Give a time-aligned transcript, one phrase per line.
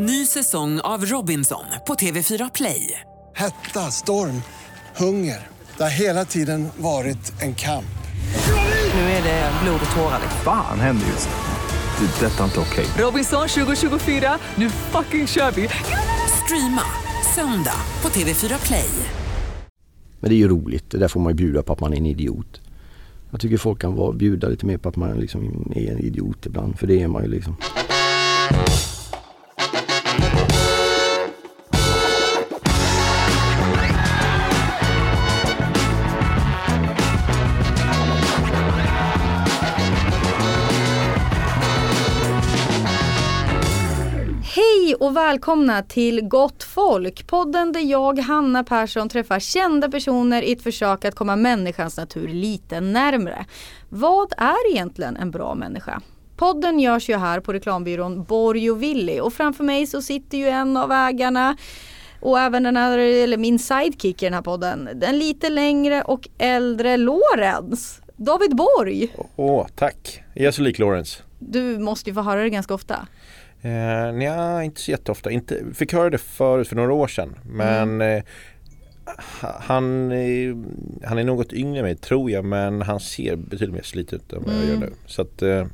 [0.00, 3.00] Ny säsong av Robinson på TV4 Play.
[3.34, 4.42] Hetta, storm,
[4.96, 5.46] hunger.
[5.76, 7.98] Det har hela tiden varit en kamp.
[8.94, 10.20] Nu är det blod och tårar.
[10.44, 12.06] Fan händer just nu.
[12.06, 12.26] Det.
[12.26, 12.86] är Detta är inte okej.
[12.98, 15.68] Robinson 2024, nu fucking kör vi!
[16.44, 16.82] Streama
[17.34, 18.90] söndag på TV4 Play.
[20.20, 21.96] Men det är ju roligt, det där får man ju bjuda på att man är
[21.96, 22.60] en idiot.
[23.30, 26.46] Jag tycker folk kan vara, bjuda lite mer på att man liksom är en idiot
[26.46, 27.56] ibland, för det är man ju liksom.
[45.08, 50.62] Och välkomna till Gott Folk, podden där jag, Hanna Persson, träffar kända personer i ett
[50.62, 53.46] försök att komma människans natur lite närmre.
[53.88, 56.00] Vad är egentligen en bra människa?
[56.36, 60.48] Podden görs ju här på reklambyrån Borg och Willy och framför mig så sitter ju
[60.48, 61.56] en av ägarna
[62.20, 66.28] och även den här, eller min sidekick i den här podden, den lite längre och
[66.38, 68.00] äldre Lorenz.
[68.16, 70.22] David Borg, Åh, tack.
[70.34, 71.22] Jag är så lik Lawrence.
[71.38, 73.06] du måste ju få höra det ganska ofta.
[73.62, 75.30] Eh, nja, inte så jätteofta.
[75.30, 77.34] Inte, fick höra det förut för några år sedan.
[77.44, 78.22] Men eh,
[79.40, 80.10] ha- han,
[81.04, 84.32] han är något yngre än mig tror jag men han ser betydligt mer sliten ut
[84.32, 84.92] än vad jag gör nu.
[85.06, 85.66] Så att eh,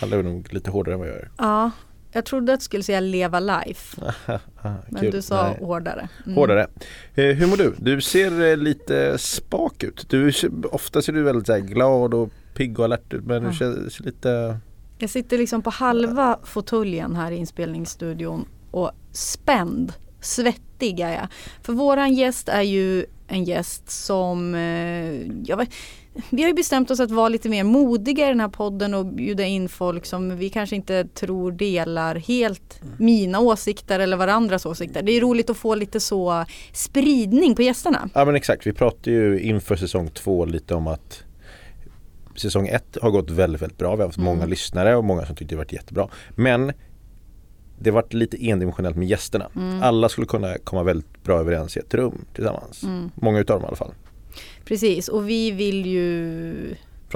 [0.00, 1.30] han lever nog lite hårdare än vad jag gör.
[1.38, 1.70] Ja,
[2.12, 4.02] jag trodde att du skulle säga leva life.
[4.62, 5.10] Ah, Men kul.
[5.10, 5.58] du sa Nej.
[5.60, 6.08] hårdare.
[6.26, 6.36] Mm.
[6.36, 6.66] Hårdare.
[7.14, 7.74] Eh, hur mår du?
[7.78, 10.06] Du ser eh, lite spak ut.
[10.10, 10.32] Du,
[10.72, 13.48] ofta ser du väldigt så glad och pigg och alert ut men Ja.
[13.48, 14.58] du ser, ser lite
[14.98, 21.28] Jag sitter liksom på halva fåtöljen här i inspelningsstudion och spänd, svettig är jag.
[21.62, 25.68] För våran gäst är ju en gäst som, eh, jag vet,
[26.30, 29.06] vi har ju bestämt oss att vara lite mer modiga i den här podden och
[29.06, 35.02] bjuda in folk som vi kanske inte tror delar helt mina åsikter eller varandras åsikter.
[35.02, 38.08] Det är roligt att få lite så spridning på gästerna.
[38.14, 41.25] Ja men exakt, vi pratade ju inför säsong två lite om att
[42.40, 43.96] säsong ett har gått väldigt, väldigt bra.
[43.96, 44.24] Vi har haft Mm.
[44.24, 46.08] många lyssnare och många som tyckte det varit jättebra.
[46.30, 46.72] Men
[47.78, 49.48] det varit lite endimensionellt med gästerna.
[49.56, 49.82] Mm.
[49.82, 52.82] Alla skulle kunna komma väldigt bra överens i ett rum tillsammans.
[52.82, 53.10] Mm.
[53.14, 53.92] Många utav dem i alla fall.
[54.64, 56.54] Precis och vi vill ju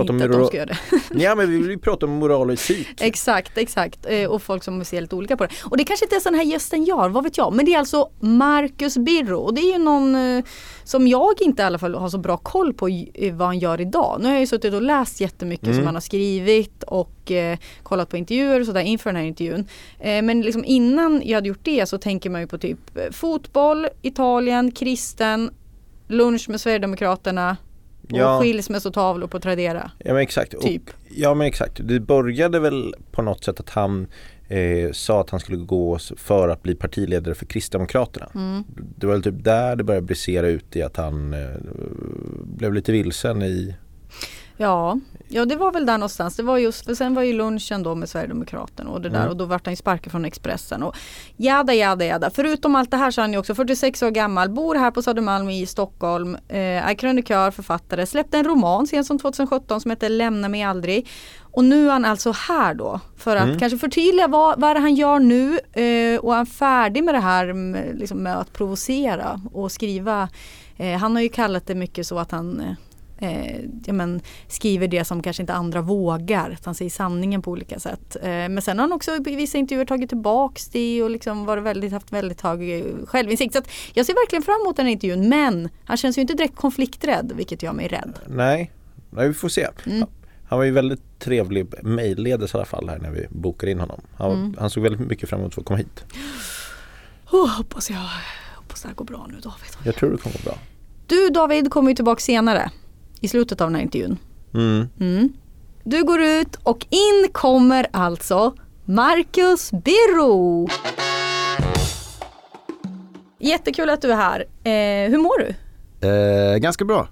[0.00, 0.78] Prata om inte att de ska göra det.
[1.24, 2.88] Ja men vi vill ju prata om moral och etik.
[3.00, 4.06] Exakt, exakt.
[4.08, 5.52] Eh, Och folk som ser lite olika på det.
[5.64, 7.52] Och det kanske inte ens den här gästen gör, vad vet jag.
[7.52, 9.38] Men det är alltså Marcus Birro.
[9.38, 10.44] Och det är ju någon eh,
[10.84, 13.80] som jag inte i alla fall har så bra koll på eh, vad han gör
[13.80, 14.16] idag.
[14.20, 15.76] Nu har jag ju suttit och läst jättemycket Mm.
[15.76, 19.66] som han har skrivit och eh, kollat på intervjuer och sådär inför den här intervjun.
[19.98, 22.78] Eh, men liksom innan jag hade gjort det så tänker man ju på typ
[23.14, 25.50] fotboll, Italien, kristen,
[26.08, 27.56] lunch med Sverigedemokraterna
[28.12, 28.40] och Ja.
[28.40, 29.90] skilsmässotavlor på Tradera.
[29.98, 30.60] Ja men exakt.
[30.60, 30.88] Typ.
[30.88, 31.80] Och, ja men exakt.
[31.84, 34.06] Det började väl på något sätt att han
[34.48, 38.30] eh, sa att han skulle gå för att bli partiledare för Kristdemokraterna.
[38.34, 38.64] Mm.
[38.96, 41.48] Det var väl typ där det började brisera ut i att han eh,
[42.44, 43.74] blev lite vilsen i
[44.56, 46.36] Ja, ja det var väl där någonstans.
[46.36, 49.28] Det var just, för sen var ju lunchen då med Sverigedemokraterna och det där Mm.
[49.30, 50.96] och då vart han ju sparkad från Expressen och
[51.36, 52.30] jada jada jada.
[52.30, 55.02] Förutom allt det här så är han ju också 46 år gammal, bor här på
[55.02, 56.58] Södermalm i Stockholm, eh,
[56.88, 61.08] är krönikör, författare, släppte en roman sen som 2017 som heter Lämna mig aldrig.
[61.52, 63.58] Och nu är han alltså här då för att Mm.
[63.58, 67.14] kanske förtydliga vad, vad är det han gör nu eh, och är han färdig med
[67.14, 70.28] det här med, liksom med att provocera och skriva.
[70.76, 72.76] Eh, han har ju kallat det mycket så att han
[73.20, 76.58] eh, ja, men, skriver det som kanske inte andra vågar.
[76.64, 78.16] Han säger sanningen på olika sätt.
[78.22, 81.62] Eh, men sen har han också i vissa intervjuer tagit tillbaks det och liksom varit
[81.64, 83.54] väldigt, haft väldigt hög självinsikt.
[83.54, 83.60] Så
[83.94, 87.32] jag ser verkligen fram emot den här intervjun men han känns ju inte direkt konflikträdd
[87.36, 88.18] vilket gör mig rädd.
[88.26, 88.72] Nej,
[89.10, 89.66] Nej vi får se.
[89.86, 90.08] Mm.
[90.48, 94.00] Han var ju väldigt trevlig mejlledes i alla fall här när vi bokade in honom.
[94.16, 94.56] Han, Mm.
[94.58, 96.04] han såg väldigt mycket fram emot att komma hit.
[97.30, 97.98] Oh, hoppas jag
[98.56, 99.70] hoppas det här går bra nu David.
[99.84, 100.58] Jag tror det kommer gå bra.
[101.06, 102.70] Du David kommer ju tillbaka senare
[103.20, 104.18] i slutet av den här intervjun.
[104.54, 104.88] Mm.
[105.00, 105.32] Mm.
[105.84, 108.54] Du går ut och in kommer alltså
[108.84, 110.68] Marcus Birro.
[113.38, 114.40] Jättekul att du är här.
[114.64, 115.54] Eh, hur mår du?
[116.08, 117.08] Eh, ganska bra.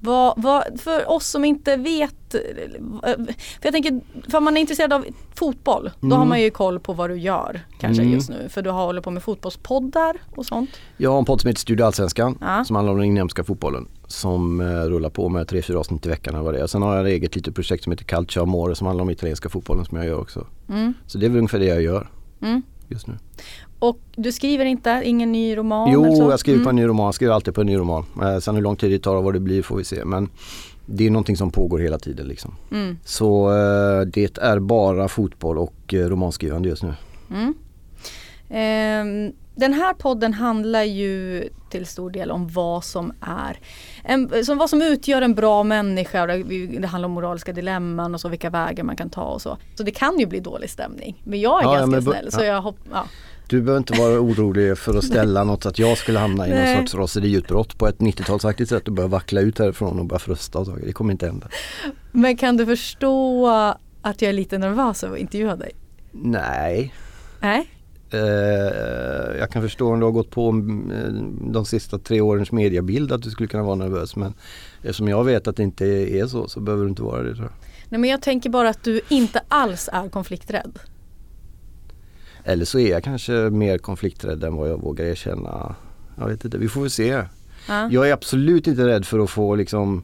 [0.00, 2.40] Vad, vad, för oss som inte vet, eh,
[3.00, 4.00] för jag tänker,
[4.30, 5.04] för om man är intresserad av
[5.34, 8.14] fotboll, då har man ju koll på vad du gör kanske Mm.
[8.14, 8.48] just nu.
[8.48, 10.70] För du håller på med fotbollspoddar och sånt.
[10.96, 12.64] Jag har en podd som heter Studio Allsvenskan Ja.
[12.64, 13.88] som handlar om den inhemska fotbollen.
[14.06, 16.66] Som eh, rullar på med tre, fyra avsnitt i veckan eller vad det är.
[16.66, 19.48] Sen har jag ett eget litet projekt som heter Calcio Amore som handlar om italienska
[19.48, 20.46] fotbollen som jag gör också.
[20.68, 20.94] Mm.
[21.06, 22.08] Så det är väl ungefär det jag gör
[22.42, 22.62] Mm.
[22.88, 23.14] just nu.
[23.88, 25.90] Och du skriver inte, ingen ny roman?
[25.92, 26.30] Jo, eller så?
[26.30, 26.82] jag skriver på en Mm.
[26.84, 27.04] ny roman.
[27.06, 28.04] Jag skriver alltid på en ny roman.
[28.22, 30.04] Eh, sen hur lång tid det tar och vad det blir får vi se.
[30.04, 30.28] Men
[30.86, 32.54] det är någonting som pågår hela tiden liksom.
[32.72, 32.98] Mm.
[33.04, 36.94] Så eh, det är bara fotboll och eh, romanskrivande just nu.
[37.30, 37.54] Mm.
[38.50, 43.58] Ehm, den här podden handlar ju till stor del om vad som är
[44.04, 46.26] en, som vad som utgör en bra människa.
[46.26, 49.56] Det handlar om moraliska dilemman och så vilka vägar man kan ta och så.
[49.74, 51.22] Så det kan ju bli dålig stämning.
[51.24, 53.04] Men jag är Ja, ja, ganska men snäll så jag hopp, ja.
[53.48, 56.50] Du behöver inte vara orolig för att ställa något så att jag skulle hamna i
[56.50, 56.76] någon Nej.
[56.76, 60.66] sorts raseriutbrott på ett 90-talsaktigt sätt och börja vackla ut härifrån och börja frusta och
[60.66, 60.86] saker.
[60.86, 61.48] Det kommer inte hända.
[62.12, 63.48] Men kan du förstå
[64.02, 65.72] att jag är lite nervös över att intervjua dig?
[66.12, 66.92] Nej,
[67.40, 67.70] Nej?
[68.10, 71.12] Eh, jag kan förstå om du har gått på eh,
[71.52, 74.34] de sista tre årens mediabild att du skulle kunna vara nervös men
[74.82, 77.44] eftersom jag vet att det inte är så så behöver du inte vara det tror
[77.44, 77.52] jag.
[77.88, 80.78] Nej men jag tänker bara att du inte alls är konflikträdd.
[82.48, 85.74] Eller så är jag kanske mer konflikträdd än vad jag vågar erkänna.
[86.18, 87.22] Jag vet inte, vi får väl se.
[87.68, 87.88] Ja.
[87.90, 90.02] Jag är absolut inte rädd för att få liksom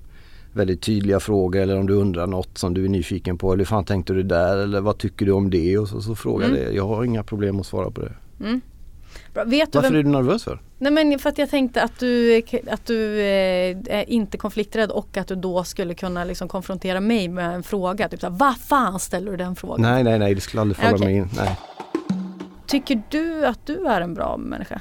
[0.52, 3.64] väldigt tydliga frågor eller om du undrar något som du är nyfiken på eller hur
[3.66, 6.56] fan tänkte du där eller vad tycker du om det och så, så fråga Mm.
[6.56, 6.72] det.
[6.72, 8.12] Jag har inga problem att svara på det.
[8.38, 8.60] Du
[9.34, 9.94] Varför vem...
[9.94, 10.60] är du nervös för?
[10.78, 15.16] Nej men för att jag tänkte att du, att du eh, är inte konflikträdd och
[15.16, 18.08] att du då skulle kunna liksom konfrontera mig med en fråga.
[18.08, 19.82] Typ såhär, vad fan ställer du den frågan?
[19.82, 21.06] Nej nej nej det skulle aldrig falla Okej.
[21.06, 21.28] mig in.
[21.36, 21.58] Nej.
[22.72, 24.80] Tycker du att du är en bra människa?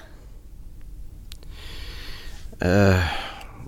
[2.66, 3.04] Uh,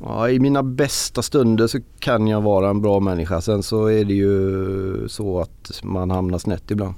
[0.01, 3.41] ja, I mina bästa stunder så kan jag vara en bra människa.
[3.41, 6.95] Sen så är det ju så att man hamnar snett ibland.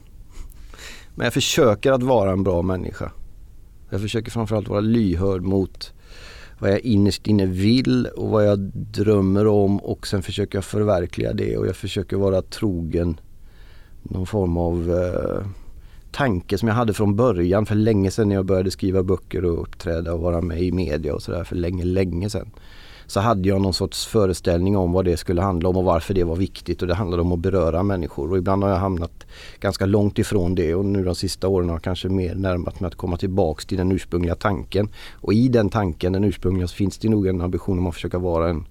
[1.15, 3.11] Men jag försöker att vara en bra människa.
[3.89, 5.93] Jag försöker framförallt vara lyhörd mot
[6.59, 11.33] vad jag innerst inne vill och vad jag drömmer om och sen försöker jag förverkliga
[11.33, 13.19] det och jag försöker vara trogen
[14.03, 15.45] någon form av eh,
[16.15, 19.61] tanke som jag hade från början för länge sedan när jag började skriva böcker och
[19.61, 22.51] uppträda och vara med i media och sådär för länge, länge sedan.
[23.07, 26.23] Så hade jag någon sorts föreställning om vad det skulle handla om och varför det
[26.23, 29.25] var viktigt och det handlade om att beröra människor och ibland har jag hamnat
[29.59, 32.87] ganska långt ifrån det och nu de sista åren har jag kanske mer närmat mig
[32.87, 34.89] att komma tillbaks till den ursprungliga tanken.
[35.13, 38.19] Och i den tanken, den ursprungliga, så finns det nog en ambition om att försöka
[38.19, 38.65] vara en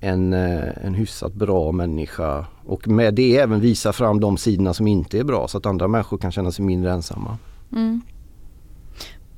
[0.00, 4.86] en, eh, en hyfsat bra människa och med det även visa fram de sidorna som
[4.86, 7.38] inte är bra så att andra människor kan känna sig mindre ensamma.
[7.72, 8.00] Mm.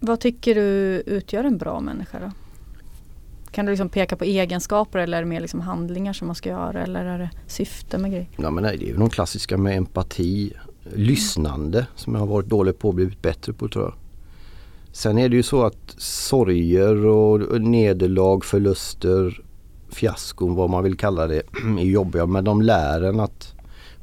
[0.00, 2.30] Vad tycker du utgör en bra människa då?
[3.50, 6.48] Kan du liksom peka på egenskaper eller är det mer liksom handlingar som man ska
[6.48, 8.28] göra eller är det syfte med grejer?
[8.36, 10.52] Ja, men nej, det är ju de klassiska med empati,
[10.94, 13.94] lyssnande som jag har varit dålig på och blivit bättre på tror jag.
[14.92, 19.42] Sen är det ju så att sorger och nederlag, förluster,
[19.90, 21.42] fiaskon vad man vill kalla det
[21.78, 23.54] är jobbiga men de lär en att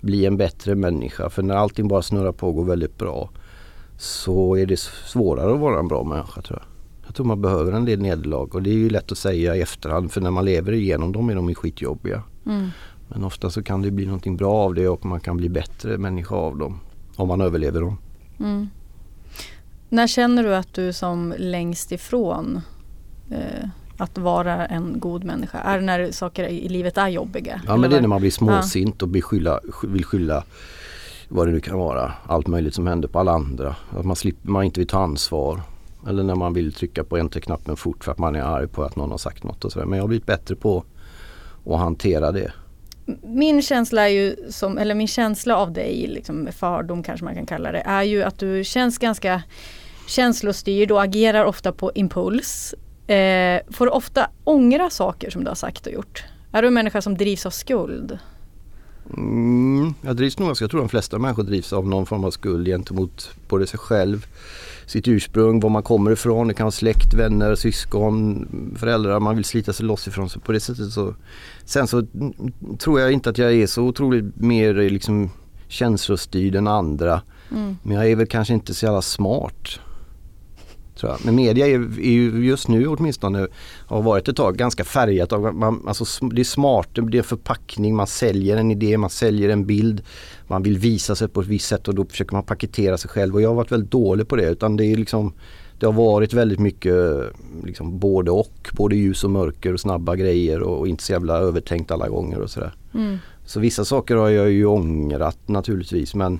[0.02, 3.30] bli en bättre människa för när allting bara snurrar på och går väldigt bra
[3.98, 6.68] så är det svårare att vara en bra människa tror jag.
[7.08, 9.62] Jag tror man behöver en del nederlag och det är ju lätt att säga i
[9.62, 12.24] efterhand för när man lever igenom dem är de ju skitjobbiga.
[12.46, 12.70] Mm.
[13.08, 15.98] Men ofta så kan det bli någonting bra av det och man kan bli bättre
[15.98, 16.80] människa av dem.
[17.16, 17.98] Om man överlever dem.
[18.40, 18.68] Mm.
[19.90, 22.62] När känner du att du är som längst ifrån
[23.32, 25.60] eh, att vara en god människa?
[25.60, 27.62] Är det när saker i livet är jobbiga?
[27.68, 30.44] Ja men det är när man blir småsint och blir skylla, sk- vill skylla
[31.30, 32.14] vad det nu kan vara.
[32.28, 33.76] Allt möjligt som händer på alla andra.
[33.98, 35.62] Att man, slipper, man inte vill ta ansvar.
[36.08, 38.96] Eller när man vill trycka på enter-knappen fort för att man är arg på att
[38.96, 39.86] någon har sagt något och sådär.
[39.86, 40.84] Men jag har blivit bättre på
[41.66, 42.52] att hantera det.
[43.24, 47.46] Min känsla är ju som, eller min känsla av dig, liksom fördom kanske man kan
[47.46, 49.44] kalla det, är ju att du känns ganska
[50.08, 52.76] känslostyrd och agerar ofta på impuls.
[53.08, 56.24] Eh, får ofta ångra saker som du har sagt och gjort.
[56.52, 58.20] Är du en människa som drivs av skuld?
[59.14, 62.68] Mm, jag drivs nog, jag tror de flesta människor drivs av någon form av skuld
[62.68, 64.26] gentemot både sig själv,
[64.86, 66.48] sitt ursprung, var man kommer ifrån.
[66.48, 68.48] Det kan vara släkt, vänner, syskon,
[68.80, 70.30] föräldrar man vill slita sig loss ifrån.
[70.30, 71.16] Så på det sättet så
[71.66, 72.04] Sen så
[72.80, 75.30] tror jag inte att jag är så otroligt mer liksom
[75.68, 77.22] känslostyrd än andra.
[77.52, 77.78] Mm.
[77.84, 79.80] Men jag är väl kanske inte så jävla smart.
[80.98, 81.26] Tror jag.
[81.26, 83.48] Men media är, är ju just nu åtminstone,
[83.86, 87.24] har varit ett tag, ganska färgat av, man, alltså, det är smart, det är en
[87.24, 90.02] förpackning, man säljer en idé, man säljer en bild.
[90.48, 93.36] Man vill visa sig på ett visst sätt och då försöker man paketera sig själv
[93.36, 95.34] och jag har varit väldigt dålig på det utan det är liksom
[95.80, 96.96] det har varit väldigt mycket
[97.64, 101.38] liksom både och, både ljus och mörker och snabba grejer och, och inte så jävla
[101.38, 102.74] övertänkt alla gånger och sådär.
[102.94, 103.18] Mm.
[103.46, 106.40] Så vissa saker har jag ju ångrat naturligtvis men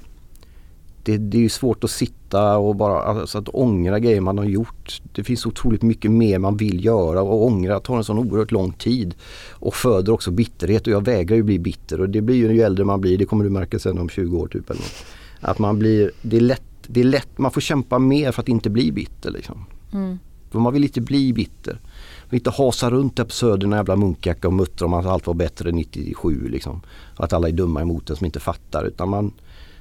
[1.08, 4.46] det, det är ju svårt att sitta och bara alltså att ångra grejer man har
[4.46, 5.02] gjort.
[5.12, 8.72] Det finns otroligt mycket mer man vill göra och ångra tar en sån oerhört lång
[8.72, 9.16] tid.
[9.52, 12.62] Och föder också bitterhet och jag vägrar ju bli bitter och det blir ju ju
[12.62, 14.70] äldre man blir, det kommer du märka sen om 20 år typ.
[14.70, 15.06] Eller något.
[15.40, 18.50] Att man blir, det är lätt, det är lätt, man får kämpa mer för att
[18.50, 19.66] inte bli bitter liksom.
[19.94, 20.20] Mm.
[20.52, 21.74] För man vill inte bli bitter.
[21.74, 25.28] Man vill inte hasa runt där på Söder jävla munkjacka och muttra om att allt
[25.28, 26.82] var bättre 97 liksom.
[27.18, 28.84] Och att alla är dumma emot en som inte fattar.
[28.84, 29.32] Utan man,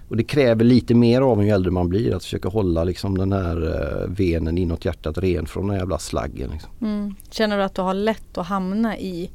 [0.09, 3.19] Och det kräver lite mer av en ju äldre man blir att försöka hålla liksom
[3.19, 3.63] den här
[4.03, 6.51] eh, venen inåt hjärtat ren från den jävla slaggen.
[6.51, 6.71] Liksom.
[6.81, 7.15] Mm.
[7.31, 9.31] Känner du att du har lätt att hamna i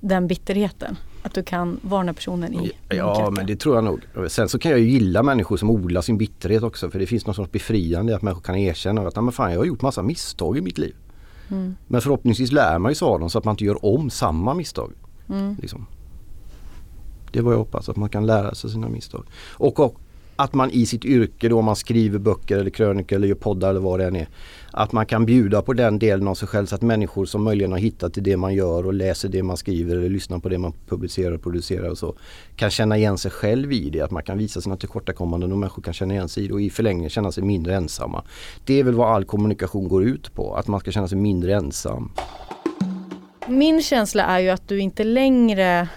[0.00, 0.96] den bitterheten?
[1.22, 4.00] Att du kan här personen i Ja men det tror jag nog.
[4.28, 7.26] Sen så kan jag ju gilla människor som odlar sin bitterhet också för det finns
[7.26, 10.02] något sorts befriande i att människor kan erkänna att men fan, jag har gjort massa
[10.02, 10.94] misstag i mitt liv.
[11.50, 11.76] Mm.
[11.86, 14.92] Men förhoppningsvis lär man ju av dem så att man inte gör om samma misstag.
[15.28, 15.56] Mm.
[15.60, 15.86] Liksom.
[17.32, 19.24] Det är vad jag hoppas, att man kan lära sig sina misstag.
[19.52, 20.00] Och, och
[20.36, 23.70] att man i sitt yrke då, om man skriver böcker eller krönikor eller gör poddar
[23.70, 24.28] eller vad det än är.
[24.70, 27.72] Att man kan bjuda på den delen av sig själv så att människor som möjligen
[27.72, 30.58] har hittat till det man gör och läser det man skriver eller lyssnar på det
[30.58, 32.14] man publicerar och producerar och så.
[32.56, 35.82] Kan känna igen sig själv i det, att man kan visa sina tillkortakommanden och människor
[35.82, 38.24] kan känna igen sig i det och i förlängningen känna sig mindre ensamma.
[38.64, 41.54] Det är väl vad all kommunikation går ut på, att man ska känna sig mindre
[41.54, 42.12] ensam.
[43.48, 45.88] Min känsla är ju att du inte längre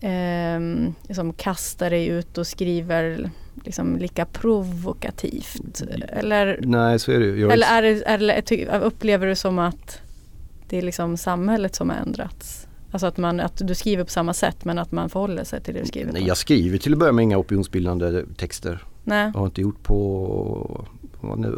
[0.00, 0.60] eh,
[1.08, 3.30] liksom kastar dig ut och skriver
[3.64, 5.82] liksom lika provokativt.
[6.08, 7.50] Eller, Nej så är det ju.
[7.50, 10.00] Eller är det, eller upplever du som att
[10.68, 12.66] det är liksom samhället som har ändrats?
[12.90, 15.74] Alltså att, man, att du skriver på samma sätt men att man förhåller sig till
[15.74, 18.84] det du skriver Nej, jag skriver till att börja med inga opinionsbildande texter.
[19.04, 19.30] Nej.
[19.34, 20.86] Jag har inte gjort på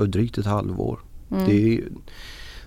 [0.06, 1.00] drygt ett halvår.
[1.30, 1.44] Mm.
[1.46, 1.84] Det är,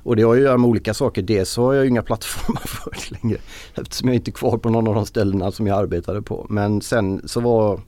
[0.03, 1.21] och det har ju att göra med olika saker.
[1.21, 3.39] Dels så har jag inga plattformar för det längre.
[3.75, 6.45] Eftersom jag inte är kvar på någon av de ställena som jag arbetade på.
[6.50, 7.81] Men sen så var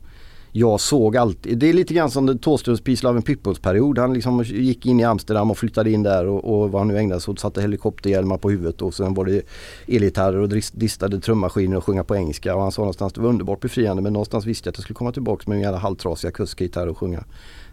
[0.51, 3.97] jag såg alltid, det är lite grann som Thåströms Pislaven Pippos-period.
[3.97, 6.97] Han liksom gick in i Amsterdam och flyttade in där och, och vad han nu
[6.97, 7.39] ägnade sig åt.
[7.39, 9.41] Satte helikopterhjälmar på huvudet och sen var det
[9.87, 12.55] elgitarrer och distade trummaskiner och sjunga på engelska.
[12.55, 14.95] Och han sa någonstans det var underbart befriande men någonstans visste jag att jag skulle
[14.95, 17.23] komma tillbaka med min jävla halvtrasiga kuskgitarr och sjunga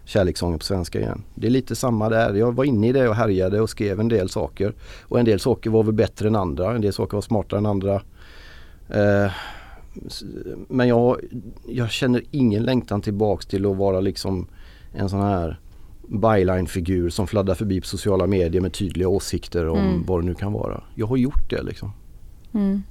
[0.05, 1.23] kärlekssånger på svenska igen.
[1.35, 2.33] Det är lite samma där.
[2.33, 4.73] Jag var inne i det och härjade och skrev en del saker.
[5.01, 6.75] Och en del saker var väl bättre än andra.
[6.75, 8.01] En del saker var smartare än andra.
[8.89, 9.31] Eh,
[10.69, 11.17] men jag,
[11.67, 14.47] jag känner ingen längtan tillbaks till att vara liksom
[14.93, 15.59] en sån här
[16.07, 20.03] byline-figur som fladdrar förbi på sociala medier med tydliga åsikter om Mm.
[20.05, 20.83] vad det nu kan vara.
[20.95, 21.91] Jag har gjort det liksom.
[22.53, 22.83] Mm.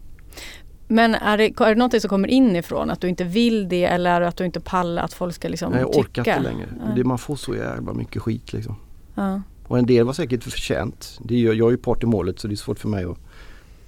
[0.89, 2.91] Men är det, är det något som kommer inifrån?
[2.91, 5.49] Att du inte vill det eller är det att du inte pallar att folk ska
[5.49, 6.37] liksom Nej, jag orkar tycka?
[6.37, 6.67] inte längre.
[6.97, 8.77] Det, man får så jävla mycket skit liksom.
[9.15, 9.43] Ja.
[9.67, 11.19] Och en del var säkert förtjänt.
[11.25, 13.19] Det ju- jag är ju part i målet så det är svårt för mig att,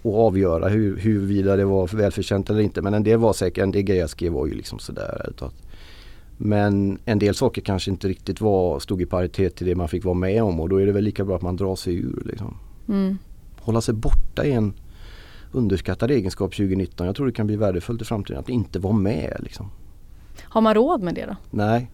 [0.02, 2.83] att avgöra hur, huruvida det var välförtjänt eller inte.
[2.83, 5.33] Men en del var säkert, en del grejer jag skrev var ju liksom sådär.
[6.37, 10.04] Men en del saker kanske inte riktigt var, stod i paritet till det man fick
[10.04, 12.23] vara med om och då är det väl lika bra att man drar sig ur.
[12.25, 12.57] Liksom.
[12.88, 13.19] Mm.
[13.61, 14.73] Hålla sig borta är en
[15.52, 17.07] underskattad egenskap 2019.
[17.07, 19.37] Jag tror det kan bli värdefullt i framtiden att inte vara med.
[19.40, 19.71] Liksom.
[20.42, 21.37] Har man råd med det då?
[21.50, 21.90] Nej.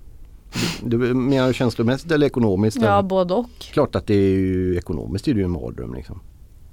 [0.82, 2.78] Du, du menar du känslomässigt eller ekonomiskt?
[2.82, 3.08] Ja, eller?
[3.08, 3.50] både och.
[3.58, 6.20] Klart att det är ju ekonomiskt är det ju en mardröm liksom.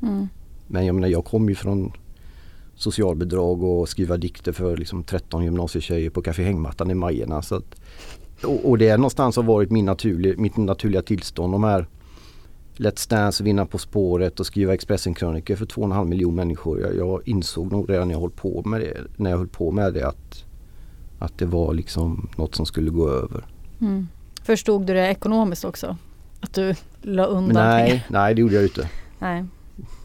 [0.01, 0.27] Mm.
[0.67, 1.91] Men jag menar jag kom ju från
[2.75, 7.41] socialbidrag och skriva dikter för liksom 13 gymnasietjejer på Café Hängmattan i Majerna.
[7.41, 7.75] Så att,
[8.43, 11.53] och, och det någonstans har varit min naturlig, mitt naturliga tillstånd.
[11.53, 11.87] De här
[12.77, 16.81] Let's Dance, Vinna På spåret och skriva Expressen-krönikor för 2,5 miljoner människor.
[16.81, 19.71] Jag, jag insåg nog redan när jag höll på med det, när jag höll på
[19.71, 20.45] med det att,
[21.19, 23.45] att det var liksom något som skulle gå över.
[23.81, 24.07] Mm.
[24.43, 25.97] Förstod du det ekonomiskt också?
[26.39, 27.87] Att du la undan pengar?
[27.87, 28.89] nej, nej det gjorde jag inte.
[29.19, 29.45] Nej.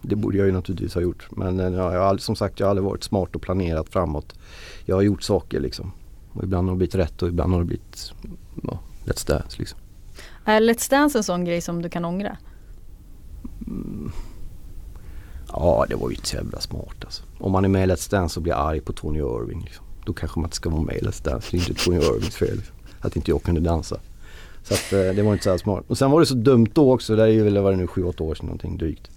[0.03, 1.29] Det borde jag ju naturligtvis ha gjort.
[1.31, 4.35] Men eh, jag har som sagt jag har aldrig varit smart och planerat framåt.
[4.85, 5.93] Jag har gjort saker liksom.
[6.33, 8.13] Och ibland har det blivit rätt och ibland har det blivit
[8.63, 9.79] ja, Let's Dance liksom.
[10.45, 12.37] Är Let's Dance en sån grej som du kan ångra?
[15.49, 17.23] Ja det var ju inte så jävla smart alltså.
[17.39, 19.61] Om man är med i Let's Dance och blir arg på Tony Irving.
[19.65, 19.85] Liksom.
[20.05, 21.49] Då kanske man inte ska vara med i Let's Dance.
[21.51, 22.57] Det är inte Tony Irvings fel.
[22.57, 22.75] Liksom.
[23.01, 23.97] Att inte jag kunde dansa.
[24.63, 25.85] Så att, eh, det var inte så smart.
[25.89, 27.17] Och sen var det så dumt då också.
[27.17, 29.11] Det är ju väl vad det nu 7-8 år sedan någonting drygt.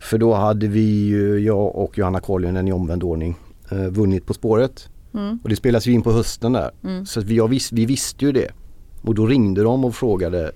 [0.00, 3.36] För då hade vi ju, jag och Johanna Koljonen i omvänd ordning
[3.70, 4.88] eh, vunnit På spåret.
[5.14, 5.38] Mm.
[5.42, 6.70] Och det spelas ju in på hösten där.
[6.84, 7.06] Mm.
[7.06, 8.50] Så vi, jag vis, vi visste ju det.
[9.02, 10.52] Och då ringde de och frågade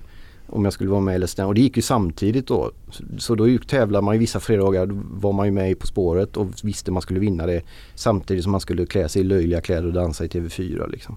[0.46, 1.44] om jag skulle vara med Let's Dance.
[1.44, 2.70] Och det gick ju samtidigt då.
[3.18, 6.36] Så, då tävlade man ju vissa fredagar då var man ju med i På spåret
[6.36, 7.62] och visste man skulle vinna det.
[7.94, 11.16] Samtidigt som man skulle klä sig i löjliga kläder och dansa i TV4 liksom.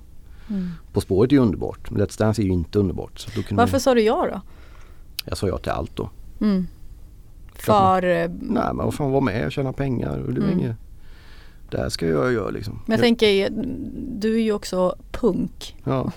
[0.50, 0.69] Mm.
[0.93, 1.91] På spåret är ju underbart.
[1.91, 3.19] Let's Dance är ju inte underbart.
[3.19, 4.41] Så då kunde Varför sa du ja då?
[5.25, 6.10] Jag sa ja till allt då.
[6.41, 6.67] Mm.
[7.59, 8.03] För...
[8.03, 10.17] eh, Nej men vad fan vara med och tjäna pengar.
[10.19, 10.59] Och det var Mm.
[10.59, 10.75] inget,
[11.71, 12.79] det här ska jag göra liksom.
[12.85, 13.49] Men jag tänker,
[14.19, 15.75] du är ju också punk.
[15.83, 16.11] Ja,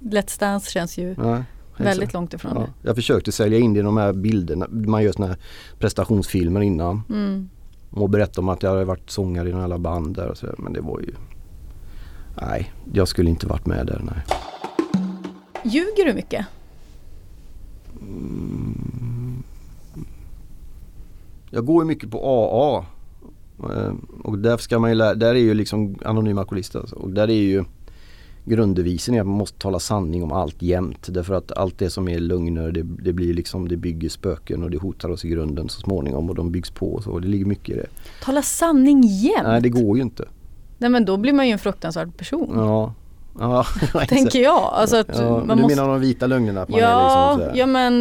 [0.00, 1.42] Let's Dance känns ju nej.
[1.76, 2.72] väldigt långt ifrån Ja, det.
[2.88, 4.66] jag försökte sälja in det i de här bilderna.
[4.70, 5.36] Man gör såna här
[5.78, 7.02] prestationsfilmer innan.
[7.08, 7.50] Mm.
[7.90, 10.72] Och berätta om att jag hade varit sångare i alla band där och så, Men
[10.72, 11.12] det var ju...
[12.42, 14.02] Nej, jag skulle inte varit med där.
[14.04, 14.22] Nej.
[15.64, 16.46] Ljuger du mycket?
[21.50, 22.84] Jag går ju mycket på AA.
[23.72, 23.92] Eh,
[24.24, 26.78] Och där ska man ju lära, där är ju liksom anonyma alkoholister.
[26.78, 26.96] alltså.
[26.96, 27.64] Och där är ju
[28.44, 31.06] grunddevisen är att man måste tala sanning om allt jämt.
[31.10, 34.70] Därför att allt det som är lögner det, det blir liksom, det bygger spöken och
[34.70, 37.18] det hotar oss i grunden så småningom och de byggs på och så.
[37.18, 37.86] Det ligger mycket i det.
[38.24, 39.42] Tala sanning jämt.
[39.44, 40.24] Nej det går ju inte.
[40.78, 42.52] Nej men då blir man ju en fruktansvärd person.
[42.54, 42.94] Ja,
[43.38, 43.66] ja
[44.08, 44.70] Tänker jag.
[44.72, 45.76] Alltså att ja, man men du måste...
[45.76, 46.62] menar de vita lögnerna?
[46.62, 47.98] Att man är Ja, liksom ja men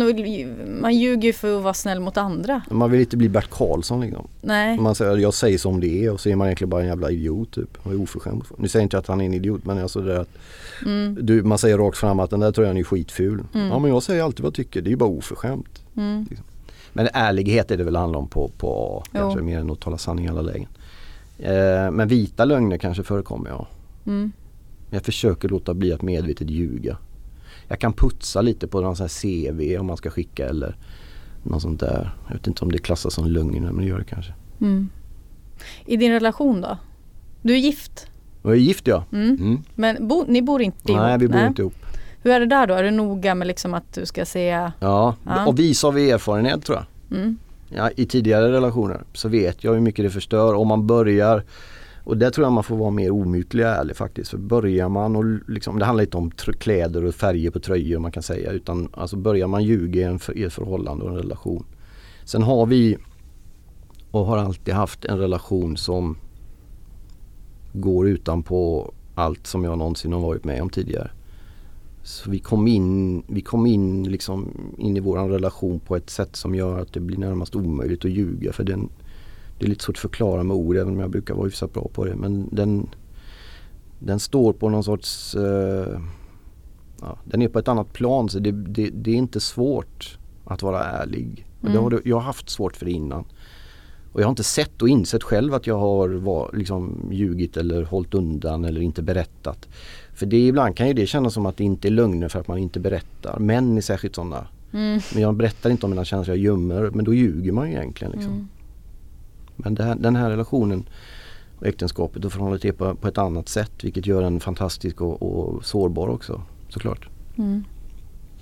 [0.82, 2.62] man ljuger ju för att vara snäll mot andra.
[2.70, 4.28] Man vill inte bli Bert Karlsson liksom.
[4.42, 4.80] Nej.
[4.80, 7.12] Man säger jag säger som det är och så är man egentligen bara en jävla
[7.12, 7.78] idiot typ.
[7.84, 8.44] Och är oförskämd.
[8.58, 10.30] Nu säger inte jag att han är en idiot men alltså det att
[10.86, 11.18] Mm.
[11.22, 13.44] du, man säger rakt fram att den där tror jag är skitful.
[13.54, 15.82] Ja men jag säger alltid vad jag tycker, det är ju bara oförskämt.
[15.98, 16.26] Mm.
[16.30, 16.46] Liksom.
[16.94, 19.98] Men ärlighet är det väl handlar om på, på A, kanske mer än att tala
[19.98, 20.68] sanning i alla lägen.
[21.40, 23.68] Eh, men vita lögner kanske förekommer ja.
[24.06, 24.32] Mm.
[24.90, 26.98] Men jag försöker låta bli att medvetet ljuga.
[27.68, 30.76] Jag kan putsa lite på någon sån här CV om man ska skicka eller
[31.44, 32.16] något sånt där.
[32.28, 34.34] Jag vet inte om det klassas som lögner men det gör det kanske.
[34.62, 34.90] Mm.
[35.86, 36.78] I din relation då?
[37.42, 38.08] Du är gift,
[38.44, 39.04] jag är gift ja.
[39.12, 39.36] Mm.
[39.36, 39.64] Mm.
[39.76, 41.02] men bo, ni bor inte ihop?
[41.02, 41.74] Nej vi bor inte ihop.
[42.22, 42.74] Hur är det där då?
[42.74, 45.46] Är du noga med liksom att du ska säga Ja, Ja.
[45.48, 47.18] och vis av erfarenhet tror jag.
[47.20, 47.38] mm,
[47.76, 51.44] Ja, I tidigare relationer så vet jag hur mycket det förstör om man börjar
[52.04, 54.30] och där tror jag man får vara mer omytlig och ärlig faktiskt.
[54.30, 58.00] För börjar man och liksom, det handlar inte om tr- kläder och färger på tröjor
[58.00, 61.12] man kan säga utan alltså börjar man ljuga i, en, för- i ett förhållande och
[61.12, 61.66] en relation.
[62.26, 62.98] Sen har vi
[64.12, 66.18] och har alltid haft en relation som
[67.74, 71.12] går utanpå allt som jag någonsin har varit med om tidigare.
[72.04, 76.36] Så vi kom in, vi kom in, liksom in i våran relation på ett sätt
[76.36, 78.54] som gör att det blir närmast omöjligt att ljuga.
[78.54, 78.90] För den,
[79.60, 81.88] det är lite svårt att förklara med ord även om jag brukar vara hyfsat bra
[81.94, 82.16] på det.
[82.16, 82.90] Men den,
[84.00, 85.36] den står på någon sorts...
[85.36, 86.00] eh,
[87.02, 90.62] ja, den är på ett annat plan så det, det, det är inte svårt att
[90.62, 91.46] vara ärlig.
[91.62, 93.26] Och det har, jag har haft svårt för det innan.
[94.12, 97.84] Och jag har inte sett och insett själv att jag har var, liksom, ljugit eller
[97.84, 99.68] hållit undan eller inte berättat.
[100.14, 102.48] För det ibland kan ju det kännas som att det inte är lögner för att
[102.48, 103.40] man inte berättar.
[103.40, 104.48] Män är särskilt sådana.
[104.74, 106.90] mm, Men jag berättar inte om mina känslor, jag gömmer.
[106.94, 108.12] Men då ljuger man ju egentligen.
[108.14, 108.34] Liksom.
[108.34, 108.48] mm.
[109.64, 110.90] Men här, den här relationen
[111.60, 115.22] och äktenskapet och förhållandet är på, på ett annat sätt vilket gör en fantastisk och,
[115.22, 117.10] och sårbar också såklart.
[117.38, 117.64] Mm.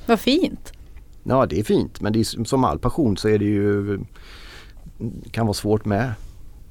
[0.05, 0.73] Vad fint.
[1.23, 3.99] Ja det är fint men det är, som all passion så är det ju
[5.31, 6.13] kan vara svårt med.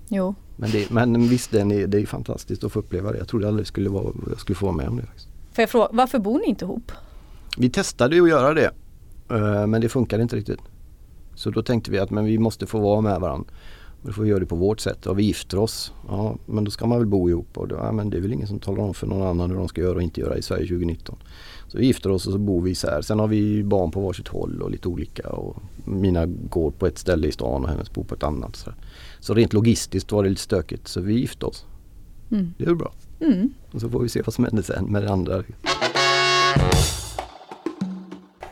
[0.08, 0.34] Jo.
[0.56, 3.18] Men, det, men visst den är, det är fantastiskt att få uppleva det.
[3.18, 5.02] Jag trodde aldrig skulle vara, jag skulle få vara med om det.
[5.02, 5.28] Faktiskt.
[5.52, 6.92] Får jag fråga, varför bor ni inte ihop?
[7.58, 8.70] Vi testade ju att göra det
[9.30, 10.60] eh, men det funkade inte riktigt.
[11.34, 13.50] Så då tänkte vi att men vi måste få vara med varandra.
[14.02, 15.92] Och då får vi göra det på vårt sätt och vi gifter oss.
[16.08, 18.32] Ja men då ska man väl bo ihop och då, ja, men det är väl
[18.32, 20.42] ingen som talar om för någon annan hur de ska göra och inte göra i
[20.42, 21.16] Sverige 2019.
[21.68, 23.02] Så vi gifter oss och så bor vi isär.
[23.02, 25.28] Sen har vi barn på varsitt håll och lite olika.
[25.28, 28.56] Och mina går på ett ställe i stan och hennes bor på ett annat.
[28.56, 28.70] Så,
[29.20, 31.66] så rent logistiskt var det lite stökigt så vi gifte oss.
[32.30, 32.54] Mm.
[32.58, 32.92] Det är bra.
[33.20, 33.52] Mm.
[33.70, 35.42] Och så får vi se vad som händer sen med det andra.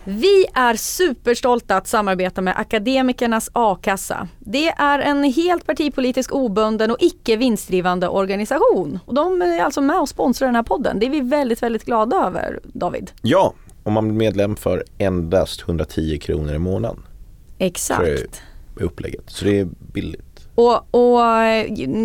[0.04, 4.28] Vi är superstolta att samarbeta med Akademikernas a-kassa.
[4.38, 8.98] Det är en helt partipolitisk obunden och icke vinstdrivande organisation.
[9.06, 10.98] Och de är alltså med och sponsrar den här podden.
[10.98, 13.10] Det är vi väldigt, väldigt glada över, David.
[13.22, 17.02] Ja, om man blir medlem för endast 110 kronor i månaden
[17.58, 18.02] Exakt.
[18.02, 19.30] är upplägget.
[19.30, 20.33] Så det är billigt.
[20.54, 21.20] Och, och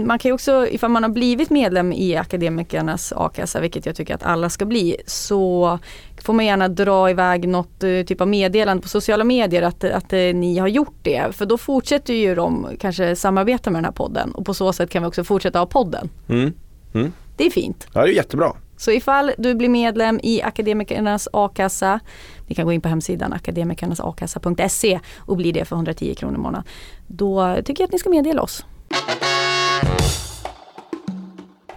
[0.05, 4.15] man kan ju också, ifall man har blivit medlem i Akademikernas a-kassa, vilket jag tycker
[4.15, 5.79] att alla ska bli, så
[6.23, 10.13] får man gärna dra iväg något eh, typ av meddelande på sociala medier att, att
[10.13, 11.35] eh, ni har gjort det.
[11.35, 14.89] För då fortsätter ju de kanske samarbeta med den här podden och på så sätt
[14.89, 16.09] kan vi också fortsätta ha podden.
[16.29, 16.53] Mm.
[16.93, 17.13] Mm.
[17.37, 17.87] Det är fint.
[17.93, 18.53] Ja, det är jättebra.
[18.79, 21.99] Så ifall du blir medlem i Akademikernas a-kassa,
[22.47, 26.67] ni kan gå in på hemsidan akademikernasakassa.se och bli det för 110 kronor i månaden.
[27.07, 28.65] Då tycker jag att ni ska meddela oss.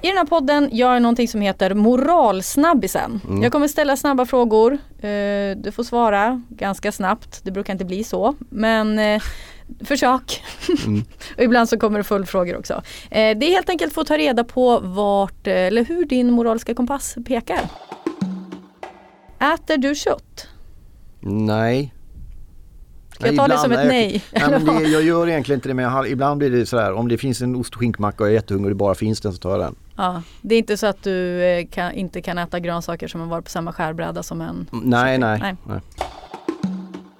[0.02, 3.20] I den här podden gör jag någonting som heter moralsnabbisen.
[3.42, 4.72] Jag kommer ställa snabba frågor.
[4.98, 7.40] Eh, du får svara ganska snabbt.
[7.44, 8.34] Det brukar inte bli så.
[8.38, 8.98] Men
[9.84, 10.42] försök.
[11.36, 12.74] och ibland så kommer det följdfrågor också.
[13.10, 16.30] Eh, det är helt enkelt för att ta reda på vart eh, eller hur din
[16.30, 17.60] moraliska kompass pekar.
[19.54, 20.48] Äter du kött?
[21.20, 21.94] Nej.
[23.14, 24.24] Ska jag ta det som ett nej?
[24.32, 27.08] Nej, men det, jag gör egentligen inte det men har, ibland blir det sådär om
[27.08, 29.38] det finns en ost och skinkmacka och jag är jättehungrig och bara finns den så
[29.38, 29.74] tar jag den.
[29.96, 33.28] Ja, det är inte så att du eh, kan, inte kan äta grönsaker som har
[33.28, 35.56] varit på samma skärbräda som en Mm, Nej, nej, Nej.
[35.66, 35.80] nej.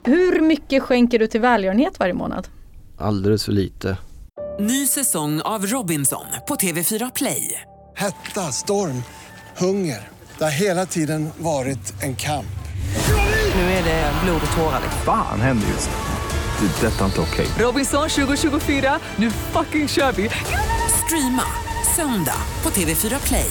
[0.05, 2.49] Hur mycket skänker du till välgörenhet varje månad?
[2.99, 3.97] Alldeles för lite.
[4.61, 7.61] Ny säsong av Robinson på TV4 Play.
[7.97, 9.03] Hetta, storm,
[9.59, 10.09] hunger.
[10.39, 12.47] Det har hela tiden varit en kamp.
[13.55, 14.81] Nu är det blod och tårar.
[15.05, 16.67] Fan händer just nu.
[16.67, 16.87] Det.
[16.87, 17.47] är Detta är inte okej.
[17.59, 20.31] Robinson 2024, nu fucking kör vi!
[21.05, 21.45] Streama
[21.97, 23.51] söndag på TV4 Play.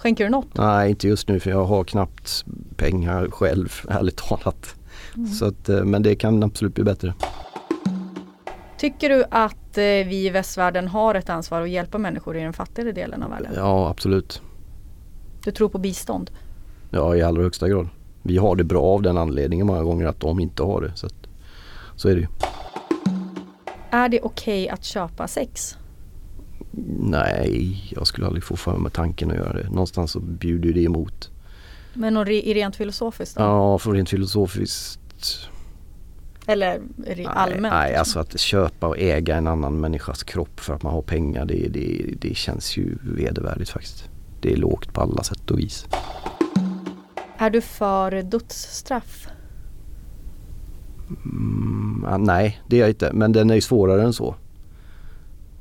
[0.00, 0.46] Skänker du något?
[0.54, 2.44] Nej inte just nu för jag har knappt
[2.76, 4.74] pengar själv ärligt talat.
[5.38, 7.14] Så att, eh, men det kan absolut bli bättre.
[8.78, 12.52] Tycker du att eh, vi i västvärlden har ett ansvar att hjälpa människor i den
[12.52, 13.52] fattigare delen av världen?
[13.56, 14.42] Ja absolut.
[15.44, 16.30] Du tror på bistånd?
[16.90, 17.88] Ja i allra högsta grad.
[18.22, 20.92] Vi har det bra av den anledningen många gånger att de inte har det.
[20.94, 21.14] Så, att,
[21.96, 22.26] så är det ju.
[23.90, 25.76] Är det okej att köpa sex?
[27.00, 29.70] Nej, jag skulle aldrig få för mig tanken att göra det.
[29.70, 31.30] Någonstans så bjuder ju det emot.
[31.94, 33.42] Men och re- rent filosofiskt då?
[33.42, 35.00] Ja, för rent filosofiskt.
[36.46, 36.80] Eller
[37.26, 37.60] allmänt?
[37.62, 41.02] Nej, nej, alltså att köpa och äga en annan människas kropp för att man har
[41.02, 44.10] pengar det, det, det känns ju vedervärdigt faktiskt.
[44.40, 45.86] Det är lågt på alla sätt och vis.
[47.38, 49.28] Är du för dödsstraff?
[51.24, 53.10] Mm, ah, nej, det är jag inte.
[53.12, 54.34] Men den är ju svårare än så.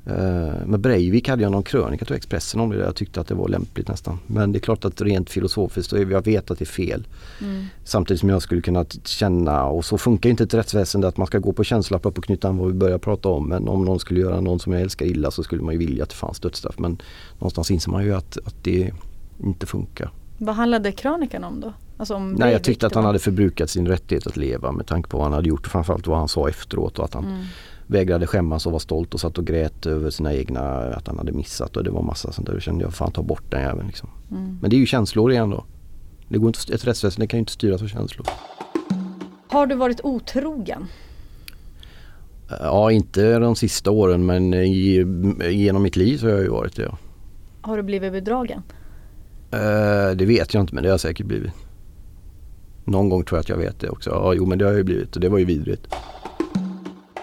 [0.09, 2.77] Uh, med Breivik hade jag någon krönika till Expressen om det.
[2.77, 4.19] där Jag tyckte att det var lämpligt nästan.
[4.27, 7.07] Men det är klart att rent filosofiskt, och jag vet att det är fel.
[7.41, 7.65] Mm.
[7.83, 11.39] Samtidigt som jag skulle kunna känna, och så funkar inte ett rättsväsende att man ska
[11.39, 13.49] gå på känslappar på knyttan vad vi börjar prata om.
[13.49, 16.03] Men om någon skulle göra någon som jag älskar illa så skulle man ju vilja
[16.03, 16.79] att det fanns dödsstraff.
[16.79, 17.01] Men
[17.33, 18.91] någonstans inser man ju att, att det
[19.43, 20.11] inte funkar.
[20.37, 21.73] Vad handlade krönikan om då?
[21.97, 25.09] Alltså om Nej jag tyckte att han hade förbrukat sin rättighet att leva med tanke
[25.09, 25.67] på vad han hade gjort.
[25.67, 27.45] Framförallt vad han sa efteråt och att han Mm.
[27.89, 30.61] Vägrade skämmas och var stolt och satt och grät över sina egna,
[30.93, 32.53] att han hade missat och det var massa sånt där.
[32.53, 34.09] Då kände jag fan ta bort den jäveln liksom.
[34.31, 34.57] Mm.
[34.61, 35.63] Men det är ju känslor igen då.
[36.27, 38.27] Det går inte, ett rättsväsende kan ju inte styras av känslor.
[39.47, 40.85] Har du varit otrogen?
[42.49, 45.05] Ja inte de sista åren men i,
[45.49, 46.83] genom mitt liv så har jag ju varit det.
[46.83, 46.97] Ja.
[47.61, 48.63] Har du blivit bedragen?
[49.51, 51.51] Eh, det vet jag inte men det har jag säkert blivit.
[52.85, 54.09] Någon gång tror jag att jag vet det också.
[54.09, 55.87] Ja jo men det har jag ju blivit och det var ju vidrigt.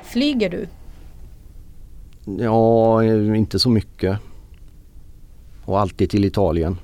[0.06, 0.68] Flyger du?
[2.44, 4.18] Ja, inte så mycket.
[5.64, 6.76] Och alltid till Italien.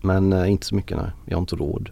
[0.00, 1.90] Men eh, inte så mycket nej, jag har inte råd.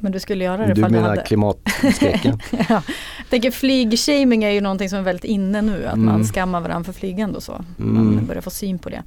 [0.00, 1.22] Men du skulle göra det Du ifall du menar hade?
[1.22, 2.38] klimatskräcken?
[2.50, 2.64] ja.
[2.68, 5.86] Jag tänker flygshaming är ju någonting som är väldigt inne nu.
[5.86, 6.04] Att Mm.
[6.06, 7.64] man skammar varandra för flygande och så.
[7.76, 8.26] Man Mm.
[8.26, 9.02] börjar få syn på det.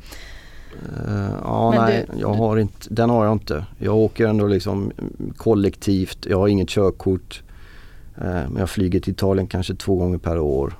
[1.07, 3.65] Eh, ja, Men nej, du- jag har inte, den har jag inte.
[3.77, 4.91] Jag åker ändå liksom
[5.37, 7.43] kollektivt, jag har inget körkort.
[8.17, 10.73] Eh, men jag flyger till Italien kanske två gånger per år.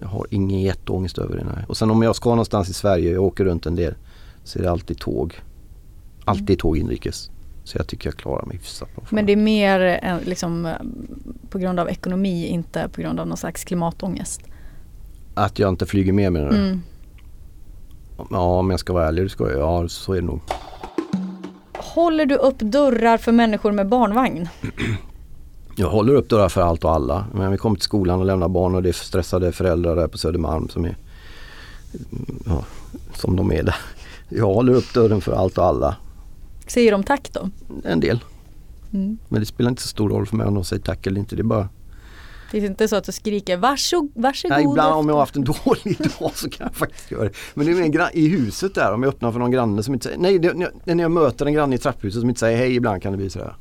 [0.00, 1.44] Jag har ingen jätteångest över det.
[1.44, 1.64] Nej.
[1.68, 3.94] Och sen om jag ska någonstans i Sverige, jag åker runt en del,
[4.44, 5.40] så är det alltid tåg.
[6.24, 7.30] Alltid tåg inrikes.
[7.64, 9.04] Så jag tycker jag klarar mig hyfsat bra.
[9.10, 10.72] Men det är mer än, liksom, eh,
[11.50, 14.40] på grund av ekonomi, inte på grund av någon slags klimatångest.
[15.34, 16.56] Att jag inte flyger med menar du?
[16.56, 16.82] Mm.
[18.30, 19.60] Ja om jag ska vara ärlig, det ska jag.
[19.60, 20.40] Ja så är det nog.
[21.72, 24.48] Håller du upp dörrar för människor med barnvagn?
[25.76, 27.26] Jag håller upp dörrar för allt och alla.
[27.34, 30.18] Men vi kommer till skolan och lämnar barn och det är stressade föräldrar där på
[30.18, 30.96] Södermalm som är
[32.46, 32.64] ja,
[33.14, 33.76] som de är där.
[34.28, 35.96] Jag håller upp dörren för allt och alla.
[36.66, 37.48] Säger de tack då?
[37.84, 38.20] En del.
[38.92, 39.18] Mm.
[39.28, 41.36] Men det spelar inte så stor roll för mig om de säger tack eller inte.
[41.36, 41.68] Det är bara
[42.50, 45.20] Det är inte så att du skriker varsågod, varsågod Nej, ibland om efter." jag har
[45.20, 47.32] haft en dålig dag så kan jag faktiskt göra det.
[47.54, 50.04] Men det är mer i huset där om jag öppnar för någon granne som inte
[50.04, 52.74] säger Nej, det, när när jag möter en granne i trapphuset som inte säger hej
[52.74, 53.54] ibland kan det bli sådär.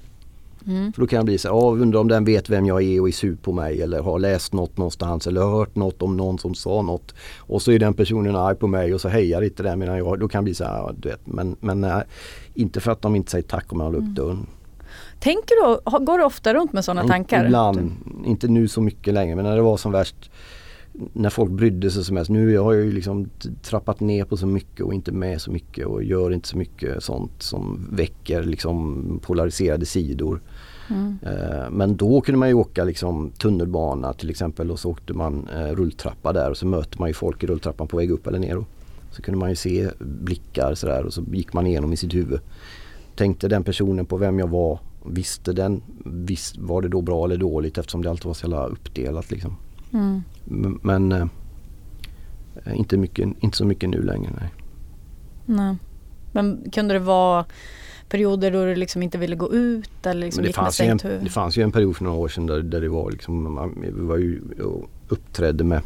[0.67, 0.93] Mm.
[0.93, 3.01] För då kan jag bli så här, "Ja, undrar om den vet vem jag är
[3.01, 6.39] och är sur på mig eller har läst något någonstans eller hört något om någon
[6.39, 7.13] som sa något.
[7.39, 10.19] Och så är den personen arg på mig och så hejar inte den medan jag,
[10.19, 11.27] då kan jag bli så här, du vet.
[11.27, 12.03] Men, men nej,
[12.53, 14.09] inte för att de inte säger tack om jag Mm.
[14.09, 14.45] upp dörren.
[15.19, 17.45] Tänker du, går du ofta runt med sådana tankar?
[17.45, 17.91] Ibland,
[18.25, 20.30] inte nu så mycket längre men när det var som värst
[21.13, 22.29] när folk brydde sig som mest.
[22.29, 23.29] Nu har jag ju liksom
[23.61, 27.03] trappat ner på så mycket och inte med så mycket och gör inte så mycket
[27.03, 30.41] sånt som väcker liksom polariserade sidor.
[30.89, 31.17] Mm.
[31.23, 35.47] Eh, Men då kunde man ju åka liksom tunnelbana till exempel och så åkte man
[35.55, 38.39] eh, rulltrappa där och så möter man ju folk i rulltrappan på väg upp eller
[38.39, 38.65] ner.
[39.11, 42.39] Så kunde man ju se blickar sådär och så gick man igenom i sitt huvud.
[43.15, 47.37] Tänkte den personen på vem jag var, visste den, visst, var det då bra eller
[47.37, 49.55] dåligt eftersom det alltid var så jävla uppdelat liksom.
[49.93, 50.23] Mm.
[50.83, 51.27] Men eh,
[52.73, 54.49] inte, mycket, inte så mycket nu längre nej.
[55.45, 55.75] Nej.
[56.31, 57.45] Men kunde det vara
[58.09, 60.85] perioder då du liksom inte ville gå ut eller liksom Men det gick fanns, ju
[60.85, 63.53] en, det fanns ju en period för några år sedan där, där det var liksom,
[63.53, 65.81] man, var ju och uppträdde med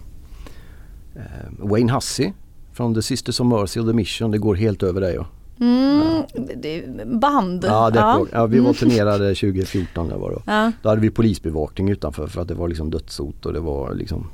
[1.16, 1.22] eh,
[1.58, 2.34] Wayne Hussey
[2.74, 4.32] från The Sisters of Mercy och The Mission.
[4.32, 5.16] Det går helt över dig.
[5.16, 5.28] Ja.
[5.60, 7.66] Mm, band.
[7.68, 8.26] Ja, ja.
[8.32, 8.74] Ja vi var Mm.
[8.76, 10.42] turnerade 2014 där var det.
[10.46, 10.72] Ja.
[10.82, 14.28] Då hade vi polisbevakning utanför för att det var liksom dödshot och det var liksom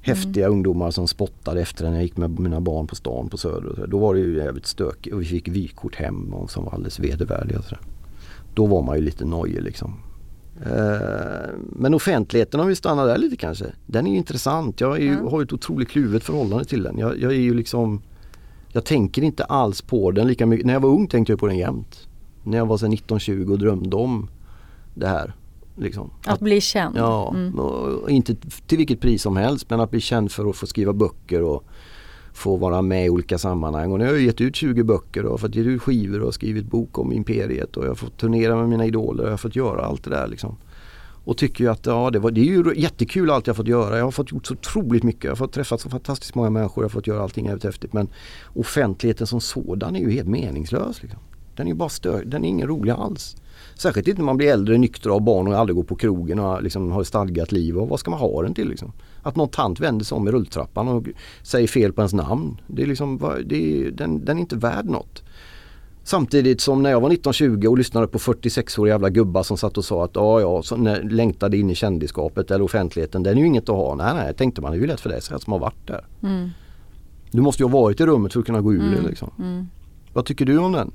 [0.00, 3.86] häftiga ungdomar som spottade efter när jag gick med mina barn på stan på Söder.
[3.88, 6.98] Då var det ju jävligt stökigt och vi fick vykort hem och som var alldeles
[7.00, 7.60] vedervärdiga.
[8.54, 9.94] Då var man ju lite nojig liksom.
[10.66, 13.64] Eh, Men offentligheten om vi stannar där lite kanske.
[13.86, 14.80] Den är intressant.
[14.80, 16.98] Jag är ju, har ju ett otroligt kluvet förhållande till den.
[16.98, 18.02] Jag, jag är ju liksom
[18.72, 20.66] Jag tänker inte alls på den lika mycket.
[20.66, 22.08] När jag var ung tänkte jag på den jämt.
[22.42, 24.28] När jag var så här 19-20 och drömde om
[24.94, 25.32] det här.
[25.76, 26.10] Liksom.
[26.26, 26.96] Att bli känd.
[26.96, 27.54] Ja, Mm.
[28.08, 31.42] inte till vilket pris som helst men att bli känd för att få skriva böcker
[31.42, 31.64] och
[32.32, 33.92] få vara med i olika sammanhang.
[33.92, 36.66] Och nu har jag gett ut 20 böcker och fått ge ut skivor och skrivit
[36.66, 39.56] bok om imperiet och jag har fått turnera med mina idoler och jag har fått
[39.56, 40.56] göra allt det där liksom.
[41.24, 43.98] Och tycker ju att ja, det, var, det är ju jättekul allt jag fått göra.
[43.98, 45.24] Jag har fått gjort så otroligt mycket.
[45.24, 46.84] Jag har fått träffa så fantastiskt många människor.
[46.84, 47.92] Jag har fått göra allting jävligt häftigt.
[47.92, 48.08] Men
[48.54, 51.02] offentligheten som sådan är ju helt meningslös.
[51.02, 51.20] Liksom.
[51.56, 53.36] Den är ju bara stör, den är ingen rolig alls.
[53.74, 56.62] Särskilt inte när man blir äldre, nykter av barn och aldrig går på krogen och
[56.62, 57.78] liksom har ett stadgat liv.
[57.78, 58.92] Och vad ska man ha den till liksom?
[59.22, 61.06] Att någon tant vänder sig om i rulltrappan och
[61.42, 62.60] säger fel på ens namn.
[62.66, 65.22] Det är liksom, det är, den, den är inte värd något.
[66.04, 69.84] Samtidigt som när jag var 1920 och lyssnade på 46-åriga jävla gubbar som satt och
[69.84, 73.22] sa att ja, ja, så längtade in i kändisskapet eller offentligheten.
[73.22, 73.94] Den är ju inget att ha.
[73.94, 74.70] Nej, nej, tänkte man.
[74.70, 76.06] Det är ju lätt för dig som har varit där.
[76.22, 76.50] Mm.
[77.30, 79.02] Du måste ju ha varit i rummet för att kunna gå ur Mm.
[79.02, 79.30] det liksom.
[79.38, 79.68] Mm.
[80.12, 80.92] Vad tycker du om den?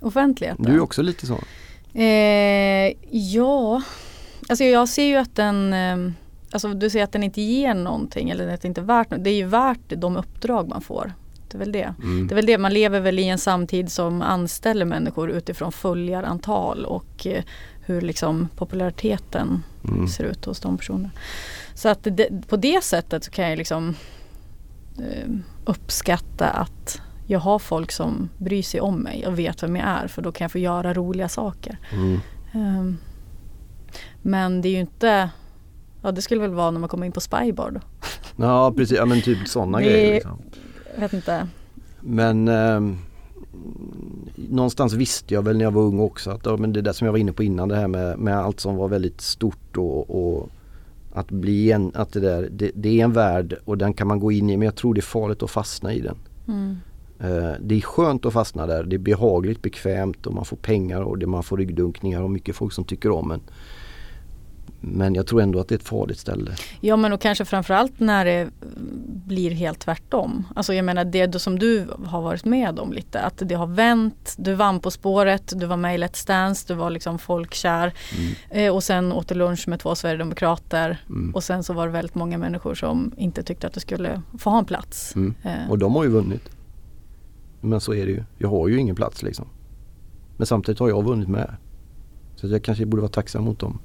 [0.00, 0.64] Offentligheten.
[0.64, 1.38] Du är också lite så.
[1.98, 3.82] Eh, ja,
[4.48, 6.12] alltså jag ser ju att den eh,
[6.50, 9.24] Alltså du säger att den inte ger någonting eller att det inte är värt något.
[9.24, 11.12] Det är ju värt de uppdrag man får.
[11.48, 11.94] Det är väl det.
[12.02, 12.26] Mm.
[12.26, 16.84] Det är väl det, man lever väl i en samtid som anställer människor utifrån följarantal
[16.84, 17.42] och eh,
[17.80, 20.08] hur liksom populariteten Mm.
[20.08, 21.10] ser ut hos de personerna.
[21.74, 23.94] Så att det, på det sättet så kan jag liksom
[24.98, 25.30] eh,
[25.64, 30.08] uppskatta att jag har folk som bryr sig om mig och vet vem jag är
[30.08, 31.78] för då kan jag få göra roliga saker.
[31.92, 32.20] Mm.
[32.52, 32.98] Ehm,
[34.22, 35.30] men det är ju inte
[36.02, 37.80] Ja det skulle väl vara när man kommer in på Spybar då.
[38.44, 40.14] Ja precis, ja men typ sådana grejer.
[40.14, 40.38] Liksom.
[40.98, 41.48] Vet inte.
[42.00, 42.96] Men ehm,
[44.36, 47.04] någonstans visste jag väl när jag var ung också att ja, men det där som
[47.04, 50.10] jag var inne på innan det här med, med allt som var väldigt stort och,
[50.10, 50.50] och
[51.12, 54.20] att bli en, att det där, det, det är en värld och den kan man
[54.20, 56.16] gå in i men jag tror det är farligt att fastna i den.
[56.48, 56.76] Mm.
[57.20, 61.00] Eh, Det är skönt att fastna där, det är behagligt, bekvämt och man får pengar
[61.00, 63.40] och det, man får ryggdunkningar och mycket folk som tycker om en.
[64.80, 66.54] Men jag tror ändå att det är ett farligt ställe.
[66.80, 68.50] Ja men och kanske framförallt när det mm,
[69.26, 70.44] blir helt tvärtom.
[70.54, 73.20] Alltså jag menar det som du har varit med om lite.
[73.20, 76.74] Att det har vänt, du vann På spåret, du var med i Let's Dance, du
[76.74, 77.92] var liksom folkkär.
[78.50, 81.04] Eh, och sen åt du lunch med två sverigedemokrater.
[81.08, 81.34] Mm.
[81.34, 84.50] Och sen så var det väldigt många människor som inte tyckte att du skulle få
[84.50, 85.16] ha en plats.
[85.16, 85.34] Mm.
[85.42, 86.48] Eh, Och de har ju vunnit.
[87.60, 88.24] Men så är det ju.
[88.38, 89.46] Jag har ju ingen plats liksom.
[90.36, 91.56] Men samtidigt har jag vunnit med.
[92.36, 93.78] Så jag kanske borde vara tacksam mot dem.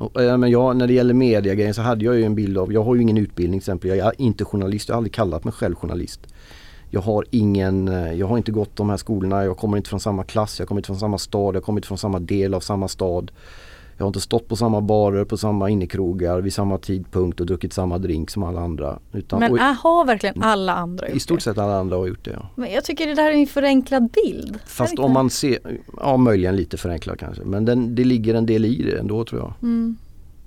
[0.00, 2.84] Eh, men jag, när det gäller mediagrejen så hade jag ju en bild av, jag
[2.84, 3.90] har ju ingen utbildning till exempel.
[3.90, 6.20] Jag är inte journalist, jag har aldrig kallat mig själv journalist.
[6.90, 10.00] Jag har ingen, eh, jag har inte gått de här skolorna, jag kommer inte från
[10.00, 12.60] samma klass, jag kommer inte från samma stad, jag kommer inte från samma del av
[12.60, 13.30] samma stad.
[13.96, 17.72] Jag har inte stått på samma barer, på samma innekrogar vid samma tidpunkt och druckit
[17.72, 18.98] samma drink som alla andra.
[19.12, 21.42] Utan, men och, har verkligen alla andra I gjort stort det?
[21.44, 22.48] sett alla andra har gjort det ja.
[22.54, 24.58] Men jag tycker det där är en förenklad bild.
[24.66, 25.58] Fast om man ser,
[25.96, 27.44] ja möjligen lite förenklat kanske.
[27.44, 29.52] Men den, det ligger en del i det ändå tror jag.
[29.62, 29.96] Mm.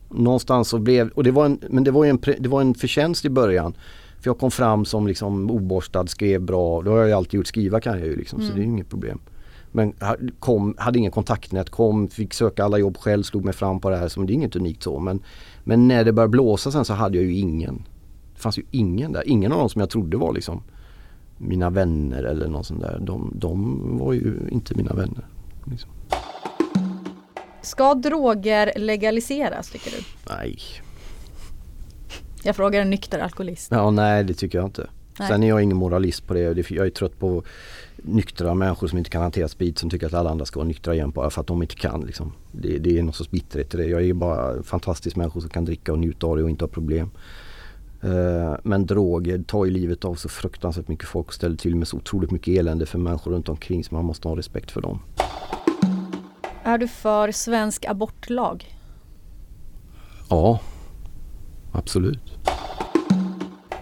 [0.10, 3.26] Någonstans så blev, och det var en, men det var en, det var en förtjänst
[3.26, 3.74] i början.
[4.22, 6.82] För jag kom fram som liksom oborstad, skrev bra.
[6.82, 8.56] Det har jag ju alltid gjort, skriva kan jag ju liksom så Mm.
[8.56, 9.20] det är inget problem.
[9.72, 9.94] Men
[10.40, 13.98] kom, hade ingen kontaktnät, kom, fick söka alla jobb själv, slog mig fram på det
[13.98, 14.08] här.
[14.08, 15.00] Så det är inget unikt så.
[15.00, 15.20] Men,
[15.64, 17.84] men när det började blåsa sen så hade jag ju ingen.
[18.36, 19.28] Det fanns ju ingen där.
[19.28, 20.64] Ingen av dem som jag trodde var liksom
[21.38, 23.00] mina vänner eller någon sån där.
[23.02, 25.28] De, de var ju inte mina vänner.
[25.66, 25.90] Liksom.
[27.62, 29.98] Ska droger legaliseras tycker du?
[30.36, 30.60] Nej.
[32.44, 33.68] Jag frågar en nykter alkoholist.
[33.72, 34.88] Ja, nej det tycker jag inte.
[35.20, 35.28] Nej.
[35.28, 36.34] Sen är jag ingen moralist på.
[36.34, 37.44] Det- Jag är trött på
[38.08, 40.94] nyktra människor som inte kan hantera sprit som tycker att alla andra ska vara nyktra
[40.94, 42.02] igen bara för att de inte kan.
[42.02, 42.34] Liksom.
[42.52, 43.86] Det, det är någon sorts bitterhet i det.
[43.86, 46.70] Jag är bara fantastisk människa som kan dricka och njuta av det och inte ha
[46.70, 47.10] problem.
[48.02, 51.88] Eh, Men droger tar ju livet av så fruktansvärt mycket folk och ställer till med
[51.88, 55.00] så otroligt mycket elände för människor runt omkring så man måste ha respekt för dem.
[56.64, 58.76] Är du för svensk abortlag?
[60.30, 60.60] Ja,
[61.72, 62.34] absolut.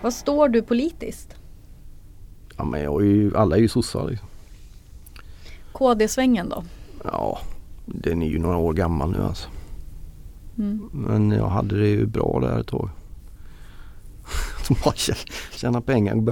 [0.02, 1.36] Vad står du politiskt?
[2.58, 4.28] Ja, men jag är ju, alla är ju sossar liksom.
[5.72, 6.64] KD-svängen då?
[7.04, 7.40] Ja,
[7.86, 9.50] den är ju några år gammal nu alltså.
[10.58, 10.90] Mm.
[10.92, 12.90] Men jag hade det ju bra där ett tag.
[14.66, 14.94] Som bara
[15.52, 16.24] tjäna pengar.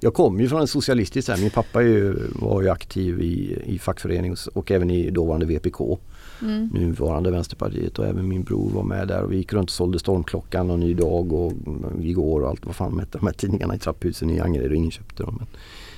[0.00, 1.40] Jag kommer ju från en socialistisk hem.
[1.40, 5.98] Min pappa ju, var ju aktiv i, i fackförening och även i dåvarande VPK.
[6.42, 6.66] Mm.
[6.66, 9.98] Nuvarande Vänsterpartiet och även min bror var med där och vi gick runt och sålde
[9.98, 11.52] Stormklockan och Ny Dag och
[12.00, 15.22] Igår och allt vad fan hette de här tidningarna i trapphusen i Angered och inköpte
[15.22, 15.46] dem.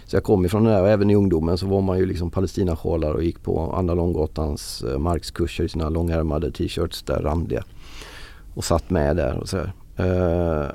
[0.06, 2.30] Så jag kom ifrån det där och även i ungdomen så var man ju liksom
[2.30, 7.64] palestinasjalar och gick på Anna Långgatans eh, markskurser i sina långärmade t-shirts där randiga.
[8.54, 9.58] Och satt med där och så
[9.96, 10.66] eh,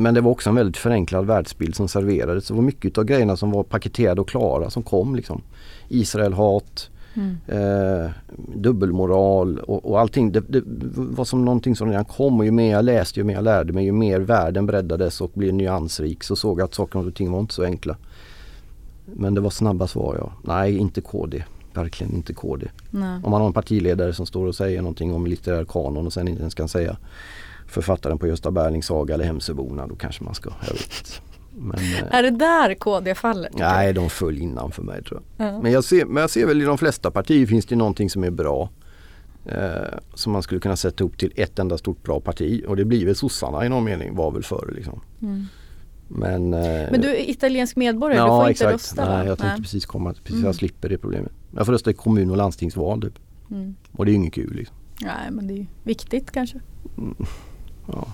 [0.00, 2.48] men det var också en väldigt förenklad världsbild som serverades.
[2.48, 5.16] Det var mycket av grejerna som var paketerade och klara som kom.
[5.16, 5.42] Liksom.
[5.88, 7.36] Israel-hat, mm.
[7.46, 8.10] eh,
[8.54, 10.32] dubbelmoral och, och allting.
[10.32, 10.62] Det, det,
[10.94, 13.72] var som någonting som redan kom och ju mer jag läste, ju mer jag lärde
[13.72, 17.32] mig, ju mer världen breddades och blev nyansrik så såg jag att saker och ting
[17.32, 17.96] var inte så enkla.
[19.04, 20.32] Men det var snabba svar ja.
[20.42, 21.44] Nej, inte KD.
[21.74, 22.66] Verkligen inte KD.
[22.90, 23.20] Nej.
[23.24, 26.28] Om man har en partiledare som står och säger någonting om litterär kanon och sen
[26.28, 26.96] inte ens kan säga
[27.70, 31.22] författaren på Gösta Berlings saga eller Hemsöborna då kanske man ska, jag vet.
[31.52, 33.50] Men, eh, är det där KD faller?
[33.54, 35.48] Nej, de föll innan för mig tror jag.
[35.48, 35.62] Mm.
[35.62, 38.24] Men, jag ser, men jag ser väl i de flesta partier finns det någonting som
[38.24, 38.70] är bra.
[39.46, 42.84] Eh, som man skulle kunna sätta upp till ett enda stort bra parti och det
[42.84, 45.00] blir väl sossarna i någon mening var väl förr liksom.
[45.22, 45.46] Mm.
[46.08, 48.60] Men, eh, men du är italiensk medborgare, ja, du får exakt.
[48.62, 50.44] inte rösta Nej, jag tänkte precis komma precis mm.
[50.44, 51.32] jag slipper det problemet.
[51.56, 53.18] Jag får rösta i kommun och landstingsval typ.
[53.50, 53.74] Mm.
[53.92, 54.54] Och det är ju inget kul.
[54.54, 54.76] Liksom.
[55.00, 56.60] Nej men det är ju viktigt kanske.
[57.92, 58.08] Ja.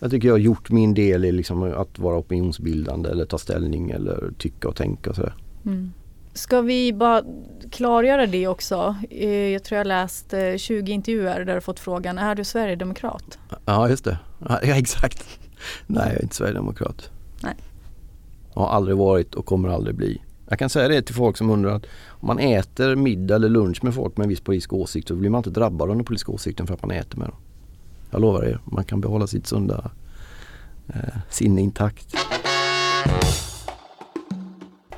[0.00, 3.90] jag tycker jag har gjort min del i liksom att vara opinionsbildande eller ta ställning
[3.90, 5.34] eller tycka och tänka och sådär.
[5.66, 5.92] Mm.
[6.34, 7.22] Ska vi bara
[7.70, 8.96] klargöra det också?
[9.10, 13.38] Eh, jag tror jag läst 20 intervjuer där du fått frågan, är du Sverigedemokrat?
[13.64, 15.38] Ja just det, ja, exakt.
[15.86, 17.10] Nej, jag är inte Sverigedemokrat.
[17.42, 17.54] Nej.
[18.54, 20.22] Jag har aldrig varit och kommer aldrig bli.
[20.48, 23.84] Jag kan säga det till folk som undrar att om man äter middag eller lunch
[23.84, 26.32] med folk med en viss politisk åsikt så blir man inte drabbad av den politiska
[26.32, 27.36] åsikten för att man äter med dem.
[28.12, 29.90] Jag lovar er, man kan behålla sitt sunda
[30.88, 32.16] eh, sinne intakt.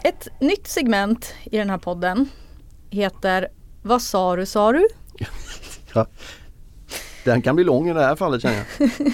[0.02, 2.28] Ett nytt segment i den här podden
[2.90, 3.48] heter
[3.82, 4.88] Vad sa du sa du?
[5.94, 6.06] ja.
[7.24, 8.90] Den kan bli lång i det här fallet känner jag.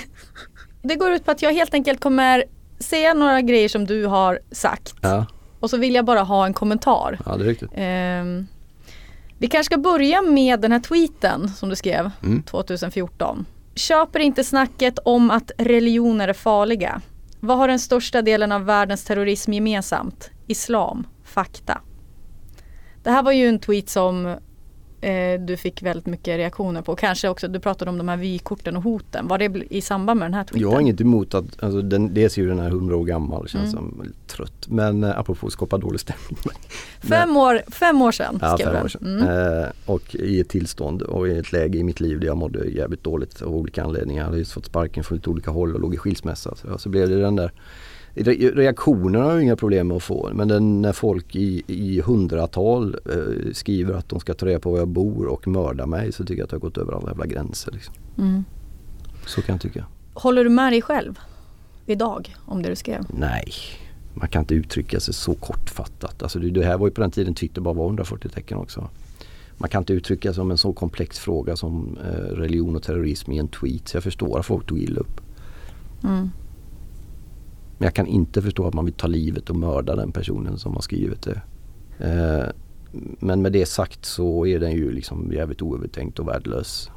[0.82, 2.44] Det går ut på att jag helt enkelt kommer
[2.78, 4.94] säga några grejer som du har sagt.
[5.00, 5.26] Ja.
[5.60, 7.18] Och så vill jag bara ha en kommentar.
[7.26, 7.70] Ja, det är riktigt.
[7.70, 8.46] Um,
[9.38, 12.42] vi kanske ska börja med den här tweeten som du skrev mm.
[12.42, 13.46] 2014.
[13.80, 17.00] Köper inte snacket om att religioner är farliga.
[17.40, 20.30] Vad har den största delen av världens terrorism gemensamt?
[20.46, 21.06] Islam.
[21.24, 21.80] Fakta.
[23.02, 24.36] Det här var ju en tweet som
[25.00, 26.96] eh, du fick väldigt mycket reaktioner på.
[26.96, 29.28] Kanske också, du pratade om de här vykorten och hoten.
[29.28, 30.60] Var det i samband med den här tweeten?
[30.60, 33.48] Jag har inget emot att, alltså den, dels är ju den här 100 år gammal,
[33.48, 33.84] känns mm.
[33.84, 34.68] som trött.
[34.68, 36.38] Men eh, apropå skapa dålig stämning.
[37.00, 39.20] fem, år, fem år sedan ja, fem år sedan.
[39.20, 39.62] Mm.
[39.62, 42.64] Eh, och i ett tillstånd och i ett läge i mitt liv där jag mådde
[42.64, 44.22] jävligt dåligt av olika anledningar.
[44.22, 46.54] Jag hade just fått sparken från lite olika håll och låg i skilsmässa.
[46.56, 47.52] Så, så blev det den där
[48.14, 52.96] Reaktionerna har jag inga problem med att få men den, när folk i, i hundratal
[53.06, 56.24] eh, skriver att de ska ta reda på var jag bor och mörda mig så
[56.24, 57.72] tycker jag att det har gått över alla jävla gränser.
[57.72, 57.94] Liksom.
[58.18, 58.44] Mm.
[59.26, 59.84] Så kan jag tycka.
[60.14, 61.18] Håller du med dig själv
[61.86, 63.04] idag om det du skrev?
[63.08, 63.52] Nej,
[64.14, 66.22] man kan inte uttrycka sig så kortfattat.
[66.22, 68.88] Alltså det, det här var ju på den tiden Twitter bara var 140 tecken också.
[69.56, 73.32] Man kan inte uttrycka sig om en så komplex fråga som eh, religion och terrorism
[73.32, 73.88] i en tweet.
[73.88, 75.20] Så jag förstår att folk tog illa upp.
[76.04, 76.30] Mm.
[77.80, 80.74] Men jag kan inte förstå att man vill ta livet och mörda den personen som
[80.74, 81.40] har skrivit det.
[81.98, 82.48] Eh,
[83.18, 86.90] men med det sagt så är den ju liksom jävligt oövertänkt och värdelös.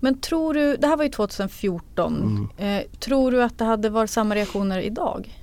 [0.00, 2.78] Men tror du, det här var ju 2014, mm.
[2.78, 5.38] eh, tror du att det hade varit samma reaktioner idag?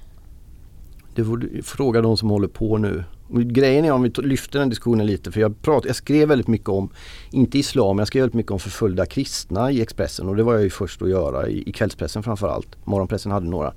[1.16, 3.04] Det får du fråga de som håller på nu.
[3.30, 6.70] Grejen är om vi lyfter den diskussionen lite för jag, prat, jag skrev väldigt mycket
[6.70, 6.90] om,
[7.32, 10.64] inte islam, jag skrev väldigt mycket om förföljda kristna i Expressen och det var jag
[10.64, 12.86] ju först att göra i, i kvällspressen framförallt.
[12.86, 13.74] Morgonpressen hade några.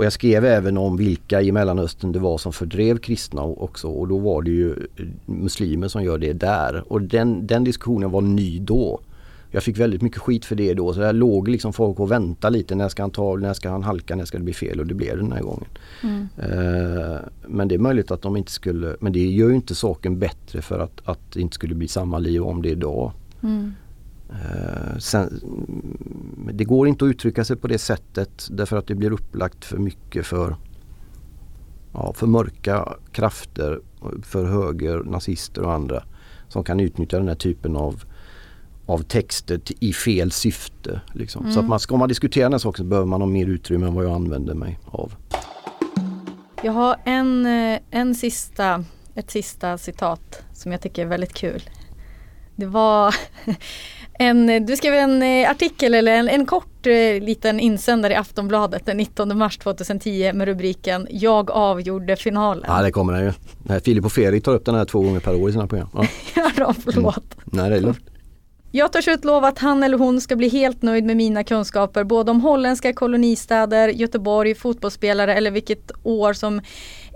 [0.00, 4.08] Och jag skrev även om vilka i Mellanöstern det var som fördrev kristna också och
[4.08, 4.74] då var det ju
[5.26, 6.92] muslimer som gör det där.
[6.92, 9.00] Och den, den diskussionen var ny då.
[9.50, 12.56] Jag fick väldigt mycket skit för det då så där låg liksom folk och väntade
[12.56, 12.74] lite.
[12.74, 14.80] När ska han ta, när ska han halka, när ska det bli fel?
[14.80, 15.68] Och det blev det den här gången.
[16.02, 16.28] Mm.
[16.52, 20.18] Uh, men det är möjligt att de inte skulle, men det gör ju inte saken
[20.18, 23.12] bättre för att, att det inte skulle bli samma liv om det idag.
[23.42, 23.72] Mm.
[24.30, 25.40] Uh, sen,
[26.52, 29.78] det går inte att uttrycka sig på det sättet därför att det blir upplagt för
[29.78, 30.56] mycket för,
[31.92, 33.80] ja, för mörka krafter,
[34.22, 36.02] för höger, nazister och andra
[36.48, 38.04] som kan utnyttja den här typen av,
[38.86, 41.00] av texter i fel syfte.
[41.12, 41.42] Liksom.
[41.42, 41.54] Mm.
[41.54, 43.86] Så att man, ska man diskutera den här saken så behöver man ha mer utrymme
[43.86, 45.14] än vad jag använder mig av.
[46.62, 51.62] Jag har en, eh, en sista, ett sista citat som jag tycker är väldigt kul.
[52.56, 53.14] Det var
[54.22, 58.86] En, du skrev en eh, artikel eller en, en kort eh, liten insändare i Aftonbladet
[58.86, 62.64] den 19 mars 2010 med rubriken Jag avgjorde finalen.
[62.68, 63.32] Ja det kommer den ju.
[63.62, 65.88] Nej, Filip och Fredrik tar upp den här två gånger per år i sina program.
[65.94, 66.06] Ja.
[66.34, 67.36] Ja, då, förlåt.
[67.44, 68.10] Nej det är lugnt.
[68.72, 72.30] Jag törs utlova att han eller hon ska bli helt nöjd med mina kunskaper både
[72.30, 76.60] om holländska kolonistäder, Göteborg, fotbollsspelare eller vilket år som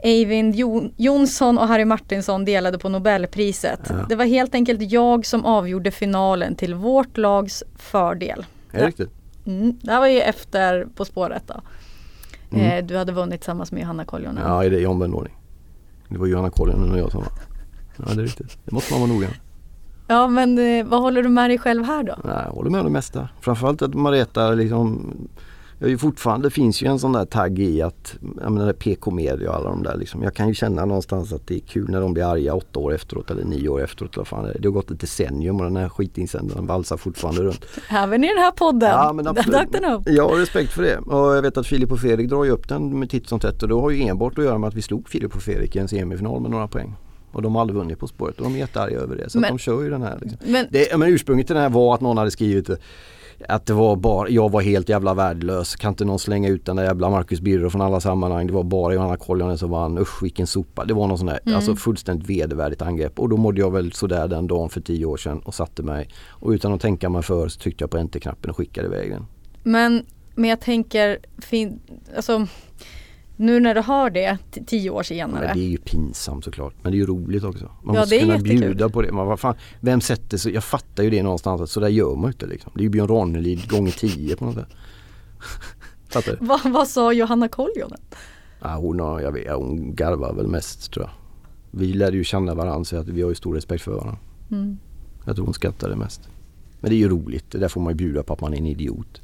[0.05, 3.81] Eivind Jo- Jonsson och Harry Martinsson delade på Nobelpriset.
[3.89, 3.95] Ja.
[4.09, 8.47] Det var helt enkelt jag som avgjorde finalen till vårt lags fördel.
[8.73, 9.11] Är det riktigt?
[9.47, 11.61] Mm, det här var ju efter På spåret då.
[12.57, 12.67] Mm.
[12.79, 14.43] Eh, du hade vunnit tillsammans med Johanna Koljonen.
[14.47, 15.35] Ja, är det i omvänd ordning.
[16.09, 17.31] Det var Johanna Koljonen och jag som var.
[17.97, 18.59] Ja, det är riktigt.
[18.65, 19.37] Det måste man vara noga med.
[20.09, 22.15] Ja men eh, vad håller du med dig själv här då?
[22.25, 23.29] Nej, jag håller med om det mesta.
[23.41, 25.15] Framförallt att Mareta liksom
[25.79, 29.69] jag fortfarande, finns ju en sån där tagg i att, jag menar PK-media och alla
[29.71, 30.23] de där liksom.
[30.23, 32.95] Jag kan ju känna någonstans att det är kul när de blir arga åtta år
[32.95, 34.17] efteråt eller nio år efteråt.
[34.17, 34.59] vad fan det, är.
[34.59, 37.65] det har gått ett decennium och den här skitinsändaren valsar fortfarande runt.
[37.91, 38.91] Även i den här podden.
[38.91, 39.69] Ja, men absolut.
[40.07, 42.69] Jag har respekt för det och jag vet att Filip och Fredrik drar ju upp
[42.69, 44.83] den med titt som tätt och det har ju enbart att göra med att vi
[44.83, 46.95] slog Filip och Fredrik i en semifinal med några poäng.
[47.33, 49.31] Och de har aldrig vunnit På spåret och de är jättearga över det.
[49.31, 50.19] Så Men- de kör ju den här.
[50.23, 50.39] Liksom.
[50.53, 52.71] Men Det, men ursprunget till den här var att någon hade skrivit
[53.49, 55.77] att det var bara, jag var helt jävla värdelös.
[55.77, 58.47] Kan inte någon slänga ut den där jävla Marcus Birro från alla sammanhang.
[58.47, 59.99] Det var bara Johanna Koljonen som vann.
[59.99, 60.85] Usch vilken sopa.
[60.85, 61.57] Det var någon sån där, Mm.
[61.57, 63.19] alltså fullständigt vedervärdigt angrepp.
[63.21, 66.09] Och då mådde jag väl sådär den dagen för tio år sedan och satte mig.
[66.29, 69.27] Och utan att tänka mig för så tryckte jag på enter-knappen och skickade iväg den.
[69.63, 71.81] Men, men jag tänker, fin,
[72.17, 72.47] alltså,
[73.37, 75.51] nu när du hör det tio år senare.
[75.55, 76.75] det är ju pinsamt såklart.
[76.83, 77.71] Men det är ju roligt också.
[77.83, 78.61] Man Ja, måste kunna jättekul.
[78.61, 79.13] bjuda på det.
[79.13, 80.53] Men vad fan, vem sätter sig?
[80.55, 82.73] Jag fattar ju det någonstans att sådär gör man ju inte liksom.
[82.75, 84.69] Det är ju Björn Ranelid gånger tio på något sätt.
[86.09, 86.47] fattar du?
[86.47, 88.01] Vad, vad sa Johanna Koljonen?
[88.61, 91.13] Ja, hon, har, jag vet, hon garvar väl mest tror jag.
[91.81, 94.17] Vi lärde ju känna varandra så att vi har ju stor respekt för varandra.
[94.51, 94.79] Mm.
[95.25, 96.29] Jag tror hon skrattar det mest.
[96.81, 97.45] Men det är ju roligt.
[97.51, 99.21] Det där får man ju bjuda på att man är en idiot.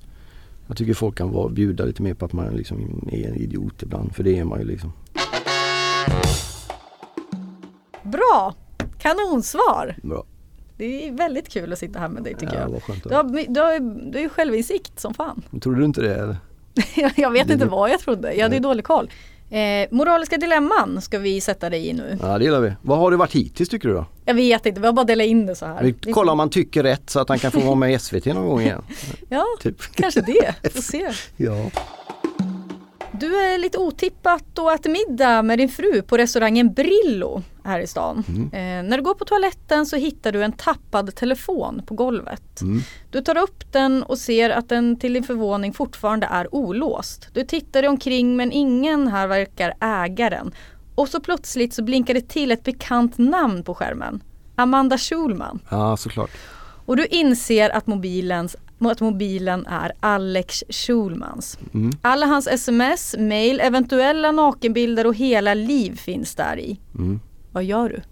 [0.70, 3.82] Jag tycker folk kan vara, bjuda lite mer på att man liksom är en idiot
[3.82, 4.14] ibland.
[4.16, 4.92] För det är man ju liksom.
[8.02, 8.54] Bra!
[8.98, 9.96] Kanonsvar!
[10.02, 10.24] Bra.
[10.76, 12.82] Det är väldigt kul att sitta här med dig tycker Ja, jag.
[12.82, 13.04] skönt.
[13.04, 15.42] Du har, du, har, du ju självinsikt som fan.
[15.62, 16.36] Tror du inte det eller?
[17.16, 19.10] jag vet Det- inte vad jag trodde, jag hade ju dålig koll.
[19.50, 22.18] Eh, moraliska dilemman ska vi sätta dig i nu.
[22.22, 22.72] Ja det gillar vi.
[22.82, 24.06] Vad har det varit hittills tycker du då?
[24.24, 25.82] Jag vet inte, vi har bara delat in det så här.
[26.02, 28.26] Vi kollar om han tycker rätt så att han kan få vara med i SVT
[28.26, 28.82] någon gång igen.
[29.28, 29.82] Ja, Typ.
[29.94, 30.70] kanske det.
[30.72, 31.10] Får se.
[31.36, 31.70] Ja.
[33.20, 37.86] Du är lite otippat och äter middag med din fru på restaurangen Brillo här i
[37.86, 38.24] stan.
[38.28, 38.44] Mm.
[38.44, 42.60] Eh, när du går på toaletten så hittar du en tappad telefon på golvet.
[42.60, 42.80] Mm.
[43.10, 47.28] Du tar upp den och ser att den till din förvåning fortfarande är olåst.
[47.32, 50.52] Du tittar dig omkring men ingen här verkar äga den.
[50.94, 54.22] Och så plötsligt så blinkar det till ett bekant namn på skärmen.
[54.56, 55.60] Amanda Schulman.
[55.70, 56.30] ja såklart.
[56.86, 58.56] Och du inser att, mobilens,
[58.88, 61.58] att mobilen är Alex Schulmans.
[61.74, 61.92] Mm.
[62.02, 66.80] Alla hans sms, mail, eventuella nakenbilder och hela liv finns där i.
[66.98, 67.20] Mm.
[67.52, 68.02] Vad gör du?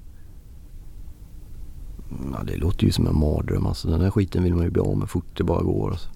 [2.33, 3.89] Ja, det låter ju som en mardröm alltså.
[3.89, 5.91] Den här skiten vill man ju bli av med fort det bara går.
[5.91, 6.09] Alltså.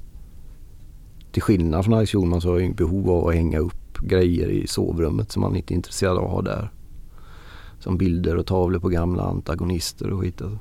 [1.33, 4.49] Till skillnad från Alex Schulman så har jag ju behov av att hänga upp grejer
[4.49, 6.73] i sovrummet som man inte är intresserad av att ha där.
[7.79, 10.59] Som bilder och tavlor på gamla antagonister och skit alltså.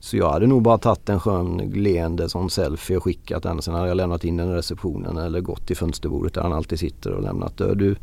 [0.00, 3.62] Så jag hade nog bara tagit en skön leende sån selfie och skickat den.
[3.62, 6.78] Sen hade jag lämnat in den i receptionen eller gått till fönsterbordet där han alltid
[6.78, 7.56] sitter och lämnat.
[7.56, 7.96] Du,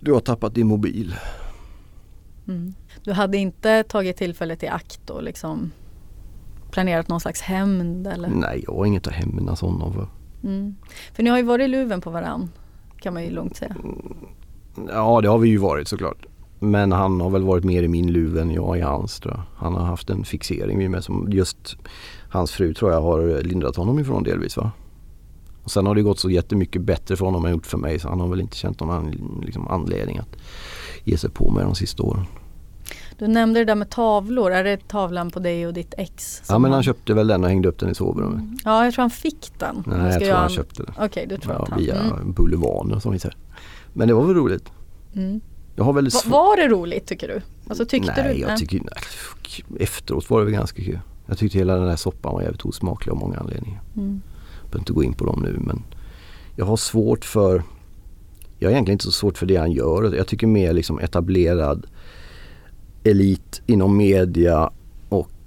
[0.00, 1.14] du har tappat din mobil.
[2.48, 2.74] Mm.
[3.04, 5.70] Du hade inte tagit tillfället i akt och liksom
[6.70, 8.28] planerat någon slags hämnd eller?
[8.28, 10.06] Nej, jag har inget att hämnas honom för.
[10.44, 10.76] Mm.
[11.14, 12.50] För ni har ju varit i luven på varann
[13.00, 13.76] kan man ju lugnt säga.
[14.88, 16.26] Ja det har vi ju varit såklart.
[16.62, 19.42] Men han har väl varit mer i min luv än jag i hans tror jag.
[19.66, 21.76] Han har haft en fixering vid mig som just
[22.30, 24.70] hans fru tror jag har lindrat honom ifrån delvis va.
[25.62, 28.08] Och sen har det gått så jättemycket bättre för honom än gjort för mig så
[28.08, 30.36] han har väl inte känt någon an, liksom, anledning att
[31.04, 32.24] ge sig på mig de sista åren.
[33.18, 36.42] Du nämnde det där med tavlor, är det tavlan på dig och ditt ex?
[36.48, 38.44] Ja men han köpte väl den och hängde upp den i sovrummet.
[38.64, 39.82] Ja jag tror han fick den.
[39.86, 40.94] Nej jag tror göra han köpte den.
[40.98, 41.78] Okej du tror Ja, att han...
[41.78, 42.32] via Mm.
[42.32, 43.36] Bulvaner som vi säger.
[43.92, 44.64] Men det var väl roligt.
[45.14, 45.40] Mm.
[45.76, 47.40] Jag har väldigt Va, var det roligt tycker du?
[47.68, 48.40] Alltså tyckte nej, du?
[48.40, 51.00] jag tycker nej, efteråt var det väl ganska kul.
[51.26, 53.80] Jag tyckte hela den här soppan var jävligt osmaklig av många anledningar.
[53.96, 54.22] Mm.
[54.62, 55.82] Jag behöver inte gå in på dem nu men
[56.56, 57.62] jag har svårt för
[58.58, 60.14] Jag har egentligen inte så svårt för det han gör.
[60.16, 61.86] Jag tycker mer liksom etablerad
[63.04, 64.70] elit inom media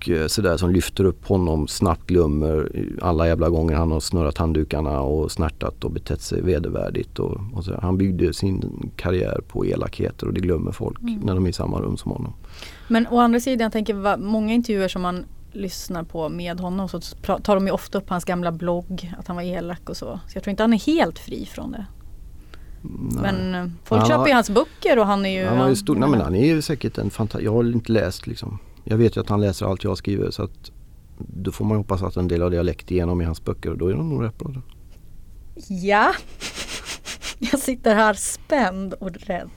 [0.06, 4.38] och eh, sådär som lyfter upp honom snabbt glömmer alla jävla gånger han har snurrat
[4.38, 7.20] handdukarna och snärtat och betett sig vedervärdigt.
[7.20, 7.80] Och, och så.
[7.82, 11.20] Han byggde sin karriär på elakheter och det glömmer folk Mm.
[11.20, 12.34] när de är i samma rum som honom.
[12.88, 17.00] Men å andra sidan, jag tänker många intervjuer som man lyssnar på med honom så
[17.44, 20.20] tar de ju ofta upp hans gamla blogg, att han var elak och så.
[20.28, 21.86] Så jag tror inte han är helt fri från det.
[23.22, 25.48] Men eh, folk Han köper ju hans böcker och han är ju...
[25.48, 27.44] Han, har ju stor, nej, men han är ju säkert en fantast...
[27.44, 28.60] Jag har inte läst liksom.
[28.88, 30.72] Jag vet ju att han läser allt jag skriver så att
[31.18, 33.70] då får man hoppas att en del av det har läckt igenom i hans böcker
[33.72, 34.52] och då är de nog rätt bra.
[35.68, 36.14] Ja.
[37.40, 39.50] Jag sitter här spänd och rädd.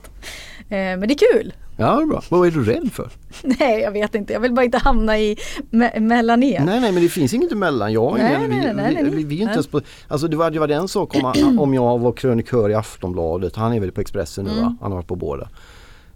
[0.59, 1.53] Eh, men det är kul.
[1.77, 2.23] Ja, bra.
[2.29, 3.09] Vad är du rädd för?
[3.59, 4.33] Nej, jag vet inte.
[4.33, 5.37] Jag vill bara inte hamna i
[5.71, 6.59] me- mellan er.
[6.59, 7.93] Nej, nej, men det finns inget emellan.
[7.93, 9.11] Jag Nej, nej, nej, nej, vi, nej.
[9.15, 11.73] vi, vi är inte ens på, alltså det var, det var en sak om, om
[11.73, 13.55] jag var krönikör i Aftonbladet.
[13.55, 14.57] Han är väl på Expressen nu va?
[14.57, 14.77] Mm.
[14.81, 15.49] Han har varit på båda.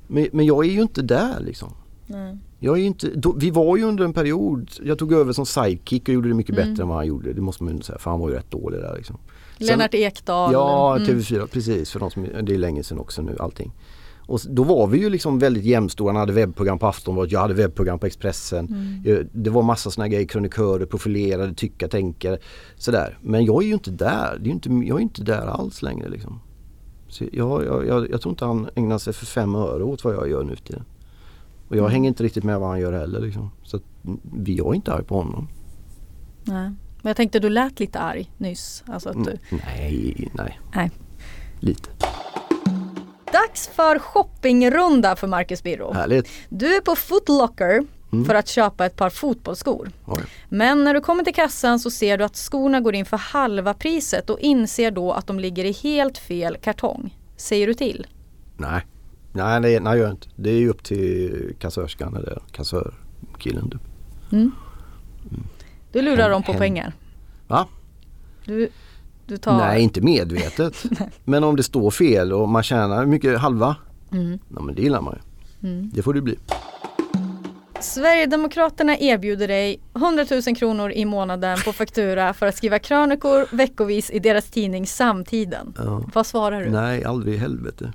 [0.07, 1.69] Men, men jag är ju inte där liksom.
[2.07, 2.37] Nej.
[2.59, 6.07] Jag är inte, då, vi var ju under en period, jag tog över som sidekick
[6.07, 6.69] och gjorde det mycket Mm.
[6.69, 7.33] bättre än vad han gjorde.
[7.33, 9.17] Det måste man ju säga för han var ju rätt dålig där liksom.
[9.57, 10.53] Sen- Lennart Ekdal.
[10.53, 11.07] Ja, Mm.
[11.07, 11.91] TV4 precis.
[11.91, 13.71] För de som, det är länge sedan också nu allting.
[14.25, 16.11] Och då var vi ju liksom väldigt jämstora.
[16.11, 18.67] Han hade webbprogram på Aftonbladet, jag hade webbprogram på Expressen.
[19.05, 19.27] Mm.
[19.33, 22.37] Det var massa såna grejer, krönikörer, profilerade, tycka, tänka.
[22.77, 23.17] Sådär.
[23.21, 24.37] Men jag är ju inte där.
[24.41, 26.39] Det är inte, jag är inte där alls längre liksom.
[27.07, 30.15] Så jag, jag, jag, jag tror inte han ägnar sig för fem öre åt vad
[30.15, 30.83] jag gör nu för tiden.
[31.67, 33.51] Och jag hänger inte riktigt med vad han gör heller liksom.
[33.63, 33.83] Så att,
[34.33, 35.47] vi- jag är inte arg på honom.
[36.43, 36.63] Nej.
[37.01, 38.83] Men jag tänkte du lät lite arg nyss.
[38.87, 39.37] Alltså att du...
[39.49, 40.59] Nej, nej.
[40.75, 40.91] Nej.
[41.59, 41.89] Lite.
[43.31, 45.93] Dags för shoppingrunda för Marcus Birro.
[45.93, 46.27] Härligt.
[46.49, 48.25] Du är på Footlocker Mm.
[48.25, 49.91] för att köpa ett par fotbollsskor.
[50.05, 50.21] Oj.
[50.49, 53.73] Men när du kommer till kassan så ser du att skorna går in för halva
[53.73, 57.17] priset och inser då att de ligger i helt fel kartong.
[57.37, 58.07] Säger du till?
[58.57, 58.81] Nej,
[59.33, 60.27] nej, nej jag gör inte.
[60.35, 63.69] Det är ju upp till kassörskan eller kassörkillen.
[63.69, 63.81] Typ.
[64.31, 64.51] Mm.
[65.91, 66.93] Du lurar dem på pengar.
[67.47, 67.67] Va?
[68.45, 68.69] Du,
[69.25, 69.57] du tar...
[69.57, 70.83] Nej, inte medvetet.
[71.23, 73.75] men om det står fel och man tjänar mycket halva?
[74.11, 74.39] Mm.
[74.55, 75.19] Ja, men det gillar man
[75.61, 75.69] ju.
[75.69, 75.91] Mm.
[75.93, 76.37] Det får det bli.
[77.79, 84.09] Sverigedemokraterna erbjuder dig 100 000 kronor i månaden på faktura för att skriva krönikor veckovis
[84.09, 85.73] i deras tidning Samtiden.
[85.77, 86.03] Ja.
[86.13, 86.69] Vad svarar du?
[86.69, 87.93] Nej, aldrig i helvete.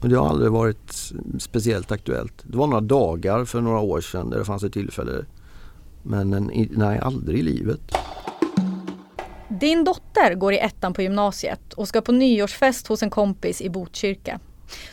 [0.00, 2.32] Och det har aldrig varit speciellt aktuellt.
[2.42, 5.24] Det var några dagar för några år sedan där det fanns ett tillfälle.
[6.02, 7.80] Men en, nej, aldrig i livet.
[9.48, 13.70] Din dotter går i ettan på gymnasiet och ska på nyårsfest hos en kompis i
[13.70, 14.40] Botkyrka.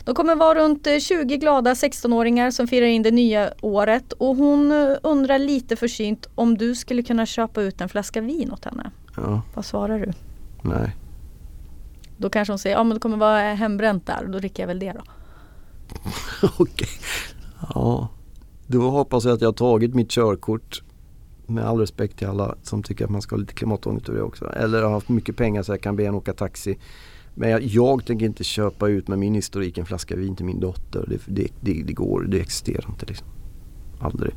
[0.04, 4.36] De kommer vara runt eh, 20 glada 16-åringar som firar in det nya året och
[4.36, 8.64] hon eh, undrar lite försynt om du skulle kunna köpa ut en flaska vin åt
[8.64, 8.90] henne.
[9.16, 10.12] Ja, Vad svarar du?
[10.62, 10.96] nej.
[12.18, 14.68] Då kanske hon säger, ja men det kommer vara hembränt där och då dricker jag
[14.68, 15.00] väl det då.
[16.58, 16.88] Okej.
[17.74, 18.08] Ja,
[18.66, 20.82] då hoppas jag att jag har tagit mitt körkort.
[21.46, 24.24] Med all respekt till alla som tycker att man ska ha lite klimatångest över det
[24.24, 24.52] också.
[24.52, 26.78] Eller har haft mycket pengar så jag kan be en åka taxi.
[27.34, 30.60] Men jag, jag tänker inte köpa ut med min historik en flaska vin till min
[30.60, 31.04] dotter.
[31.08, 33.26] Det, det, det, det går, det existerar inte liksom.
[34.00, 34.34] Aldrig.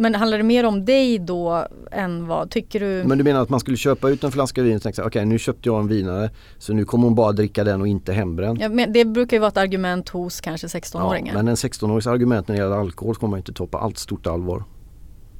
[0.00, 3.04] Men handlar det mer om dig då än vad, tycker du?
[3.06, 5.38] Men du menar att man skulle köpa ut en flaska vin och tänka okej nu
[5.38, 8.60] köpte jag en vinare så nu kommer hon bara dricka den och inte hembränt.
[8.60, 11.34] Ja, men det brukar ju vara ett argument hos kanske 16-åringar.
[11.34, 14.26] men en 16-årigs argument när det gäller alkohol kommer man inte ta på allt stort
[14.26, 14.64] allvar.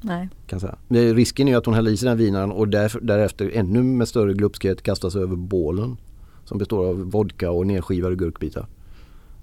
[0.01, 0.29] Nej.
[0.47, 0.75] Kan säga.
[0.89, 4.33] Risken är ju att hon häller i sig den vinaren och därefter ännu med större
[4.33, 5.97] glupskhet kastas över bålen.
[6.45, 8.65] Som består av vodka och nedskivade gurkbitar.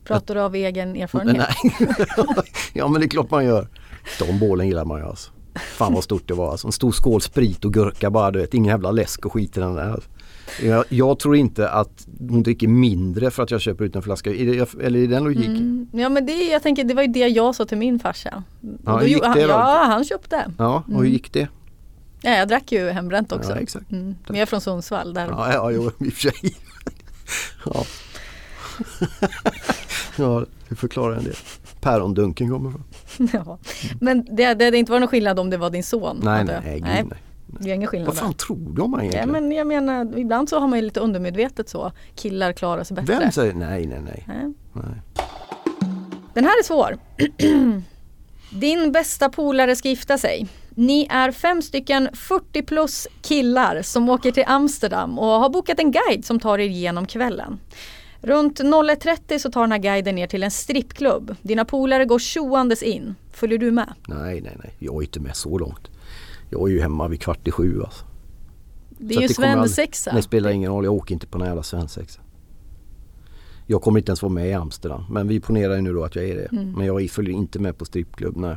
[0.05, 1.37] Pratar du av egen erfarenhet?
[1.79, 1.89] Nej.
[2.73, 3.69] ja men det är klart man gör.
[4.19, 5.31] De bålen gillar man ju alltså.
[5.77, 6.67] Fan vad stort det var alltså.
[6.69, 8.55] En stor skål sprit och gurka bara du vet.
[8.55, 10.03] Ingen jävla läsk och skit i den där.
[10.63, 14.31] Jag, jag tror inte att hon dricker mindre för att jag köper ut en flaska.
[14.31, 15.57] Är det, eller är den logiken?
[15.57, 15.89] Mm.
[15.93, 18.43] Ja men det, jag tänker, det var ju det jag sa till min farsa.
[18.85, 19.49] Ja, hur gick han, det då?
[19.49, 20.53] Ja, han köpte.
[20.59, 21.13] Ja, och hur Mm.
[21.13, 21.49] gick det?
[22.23, 23.51] Ja, jag drack ju hembränt också.
[23.51, 23.91] Ja, exakt.
[23.93, 24.05] Mm.
[24.27, 25.15] Men jag är från Sundsvall.
[25.15, 25.27] Där.
[25.27, 26.55] Ja, ja jo, i och för sig.
[27.65, 27.85] ja.
[30.17, 31.35] ja, det förklarar en del.
[31.81, 32.85] Pärondunken kommer från.
[33.33, 33.59] ja.
[34.01, 36.21] Men det, det, det inte var någon skillnad om det var din son?
[36.23, 36.47] Nej, jag.
[36.65, 37.05] nej, gud, nej.
[37.61, 38.39] Det är ingen skillnad Vad fan där.
[38.39, 39.31] tror om mig Ja, egentligen?
[39.31, 41.93] men jag menar, ibland så har man ju lite undermedvetet så.
[42.15, 43.19] Killar klarar sig bättre.
[43.19, 44.25] Vem säger nej, nej, nej.
[44.27, 44.53] Nej.
[44.73, 45.03] nej.
[46.35, 46.97] Den här är svår.
[48.51, 50.47] Din bästa polare ska gifta sig.
[50.71, 55.93] Ni är fem stycken 40 plus killar som åker till Amsterdam och har bokat en
[55.93, 57.59] guide som tar er igenom kvällen.
[58.23, 61.37] Runt 01.30 så tar den här guiden ner till en strippklubb.
[61.43, 63.15] Dina polare går tjoandes in.
[63.33, 63.93] Följer du med?
[64.09, 64.75] Nej, nej, nej.
[64.79, 65.89] Jag är inte med så långt.
[66.51, 68.05] Jag är ju hemma vid kvart i sju alltså.
[68.99, 70.13] Det Så är ju kommer aldrig- svensexa.
[70.13, 72.21] Det spelar ingen roll, jag åker inte på någon jävla svensexa.
[73.67, 75.05] Jag kommer inte ens vara med i Amsterdam.
[75.11, 76.49] Men vi ponerar ju nu då att jag är det.
[76.53, 76.73] Mm.
[76.73, 78.57] Men jag följer inte med på strippklubb, nej.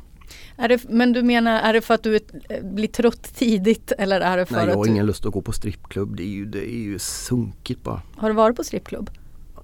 [0.57, 2.19] Är det, men du menar, är det för att du
[2.63, 5.41] blir trött tidigt eller är det för Nej, jag har du, ingen lust att gå
[5.41, 6.15] på strippklubb.
[6.15, 8.01] Det är ju, det är ju sunkigt bara.
[8.15, 9.09] Har du varit på strippklubb?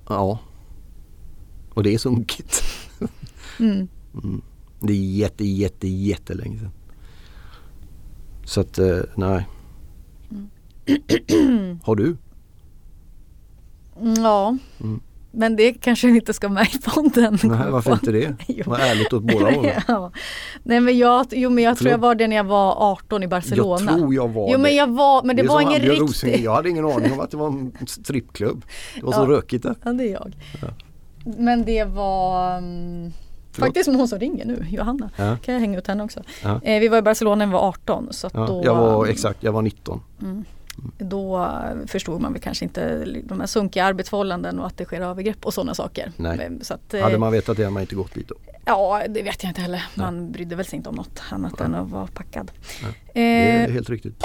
[0.07, 0.39] Ja.
[1.73, 2.63] Och det är sunkigt.
[3.59, 3.87] Mm.
[4.23, 4.41] Mm.
[4.79, 6.71] Det är jätte, jätte, jättelänge sedan.
[8.45, 9.47] Så att, eh, nej.
[11.83, 12.17] Har du?
[14.01, 14.57] Mm, Ja.
[14.79, 14.99] Mm.
[15.37, 17.37] Men det kanske inte ska med i podden.
[17.43, 18.35] Nej, varför inte det?
[18.65, 19.81] Vad ärligt åt båda hållen.
[19.87, 20.11] ja.
[20.63, 23.27] Nej men jag, jo, men jag tror jag var det när jag var 18 i
[23.27, 23.91] Barcelona.
[23.91, 24.63] Jag tror jag var Jo det.
[24.63, 26.43] men jag var, men det, är var ingen riktig.
[26.43, 28.65] Jag hade ingen aning om att det var en strippklubb.
[28.95, 29.27] Det var så Ja.
[29.27, 29.75] rökigt där.
[29.83, 30.33] Ja det är jag.
[31.37, 32.59] Men det var
[33.51, 33.67] Förlåt?
[33.67, 35.09] faktiskt hon som ringer nu, Johanna.
[35.15, 35.37] Ja.
[35.45, 36.23] Kan jag hänga ut henne också.
[36.43, 36.61] Ja.
[36.63, 39.43] Eh, vi var i Barcelona när vi var 18 så Ja, då, jag var exakt,
[39.43, 40.01] jag var 19.
[40.21, 40.45] Mm.
[40.97, 45.01] Då eh, förstod man väl kanske inte de här sunkiga arbetsförhållanden och att det sker
[45.01, 46.11] övergrepp och sådana saker.
[46.17, 46.37] Nej.
[46.37, 48.35] Men, Så att, eh, Hade man vetat det hade man inte gått dit då.
[48.65, 49.83] Ja det vet jag inte heller.
[49.95, 52.51] Man brydde väl sig inte om något annat än att vara packad.
[53.13, 54.23] Det är Eh, helt riktigt.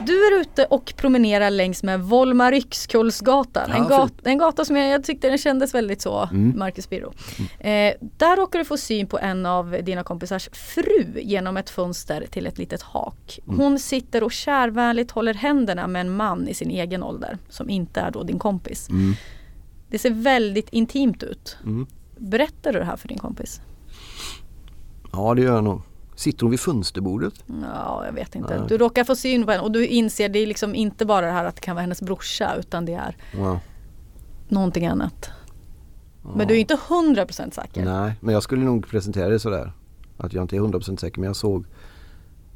[0.00, 3.70] Du är ute och promenerar längs med Volmar Yxkullsgatan.
[3.70, 4.26] en, Ja, gat, fint.
[4.26, 6.58] en gata som jag, jag tyckte den kändes väldigt så, Mm.
[6.58, 7.12] Marcus Birro.
[7.58, 12.26] Eh, där råkar du få syn på en av dina kompisars fru genom ett fönster
[12.30, 13.38] till ett litet hak.
[13.46, 13.58] Mm.
[13.60, 18.00] Hon sitter och kärvänligt håller händerna med en man i sin egen ålder som inte
[18.00, 18.88] är då din kompis.
[18.88, 19.14] Mm.
[19.88, 21.56] Det ser väldigt intimt ut.
[21.64, 21.86] Mm.
[22.18, 23.60] Berättar du det här för din kompis?
[25.12, 25.82] Ja det gör jag nog.
[26.16, 27.34] Sitter hon vid fönsterbordet?
[27.62, 28.58] Ja, jag vet inte.
[28.58, 28.68] Nej.
[28.68, 31.32] Du råkar få syn på henne och du inser det är liksom inte bara det
[31.32, 33.60] här att det kan vara hennes brorsa utan det är Ja.
[34.48, 35.30] någonting annat.
[36.36, 37.84] Men du är inte 100% säker.
[37.84, 39.72] Nej, men jag skulle nog presentera det sådär.
[40.16, 41.64] Att jag inte är 100% säker men jag såg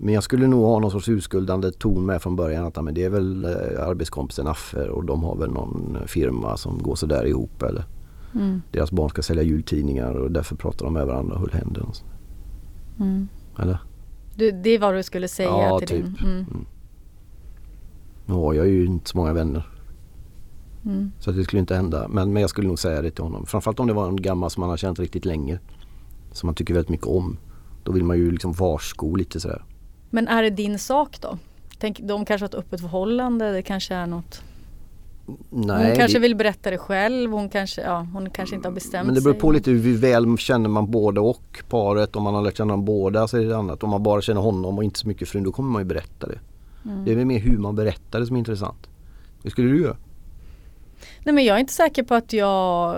[0.02, 2.66] Men jag skulle nog ha någon sorts urskuldande ton med från början.
[2.66, 6.56] Att ja, men det är väl eh, arbetskompisen Affe och de har väl någon firma
[6.56, 7.62] som går sådär ihop.
[7.62, 7.84] Eller
[8.34, 8.62] Mm.
[8.72, 11.82] deras barn ska sälja jultidningar och därför pratar de med varandra och höll händer.
[11.82, 12.04] och så.
[13.00, 13.28] Mm.
[13.62, 13.78] Eller?
[14.34, 16.04] Du, det är vad du skulle säga Ja, till typ.
[16.04, 16.16] din...
[16.22, 16.66] Mm.
[18.26, 19.68] Nu har jag ju inte så många vänner.
[20.84, 21.12] Mm.
[21.18, 22.08] Så det skulle inte hända.
[22.08, 23.46] Men, men jag skulle nog säga det till honom.
[23.46, 25.58] Framförallt om det var en gammal som man har känt riktigt länge.
[26.32, 27.36] Som man tycker väldigt mycket om.
[27.84, 29.64] Då vill man ju liksom varsko lite sådär.
[30.10, 31.38] Men är det din sak då?
[31.78, 34.42] Tänk, de kanske har ett öppet förhållande, det kanske är något.
[35.50, 38.74] Nej, hon kanske det, vill berätta det själv, hon kanske, ja, hon kanske inte har
[38.74, 39.40] bestämt men det beror sig.
[39.40, 42.16] på lite hur väl känner man både och paret.
[42.16, 43.82] Om man har lärt känna dem båda så är det annat.
[43.82, 46.26] Om man bara känner honom och inte så mycket frun då kommer man ju berätta
[46.26, 46.38] det.
[46.84, 47.04] Mm.
[47.04, 48.88] Det är väl mer hur man berättar det som är intressant.
[49.42, 49.96] Hur skulle du göra?
[51.24, 52.96] Nej men jag är inte säker på att jag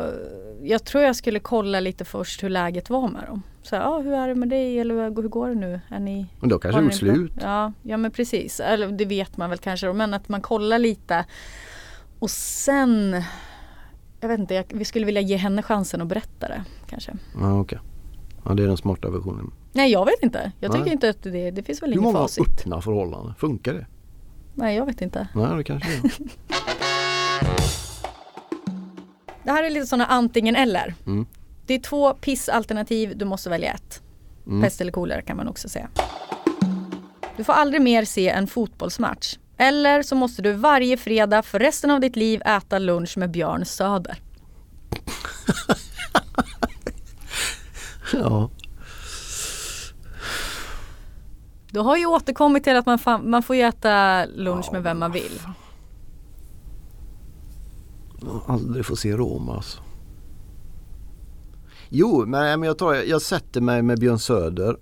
[0.63, 3.43] Jag tror jag skulle kolla lite först hur läget var med dem.
[3.63, 5.81] Så ja, hur är det med dig eller hur går det nu?
[5.89, 7.33] Är ni, Men då kanske det slut.
[7.41, 8.61] Ja, ja men precis.
[8.61, 11.25] Eller det vet man väl kanske men att man kollar lite.
[12.23, 13.23] Och sen
[14.21, 17.13] Jag vet inte, jag, vi skulle vilja ge henne chansen att berätta det kanske.
[17.41, 17.79] Ja, okej.
[18.45, 19.53] Ja, det är den smarta versionen.
[19.73, 20.53] Nej jag vet inte.
[20.61, 20.93] Jag tycker Nej.
[20.93, 22.49] inte att det, det finns väl Hur ingen många har facit.
[22.49, 23.35] öppna förhållanden?
[23.39, 23.87] Funkar det?
[24.55, 25.29] Nej jag vet inte.
[25.35, 26.11] Nej, det kanske det.
[29.45, 30.95] Det här är lite sådana antingen eller.
[31.07, 31.27] Mm.
[31.67, 34.03] Det är två pissalternativ, du måste välja ett.
[34.47, 34.63] Mm.
[34.63, 35.89] Pest eller kolera kan man också säga.
[37.37, 39.37] Du får aldrig mer se en fotbollsmatch.
[39.63, 43.65] Eller så måste du varje fredag för resten av ditt liv äta lunch med Björn
[43.65, 44.21] Söder.
[48.13, 48.51] Ja.
[51.71, 54.99] Du har ju återkommit till att man, fan, man får ju äta lunch med vem
[54.99, 55.41] man vill.
[58.47, 59.83] Aldrig få se Roma alltså.
[61.89, 64.77] Jo, men men jag, tar, jag sätter mig med Björn Söder.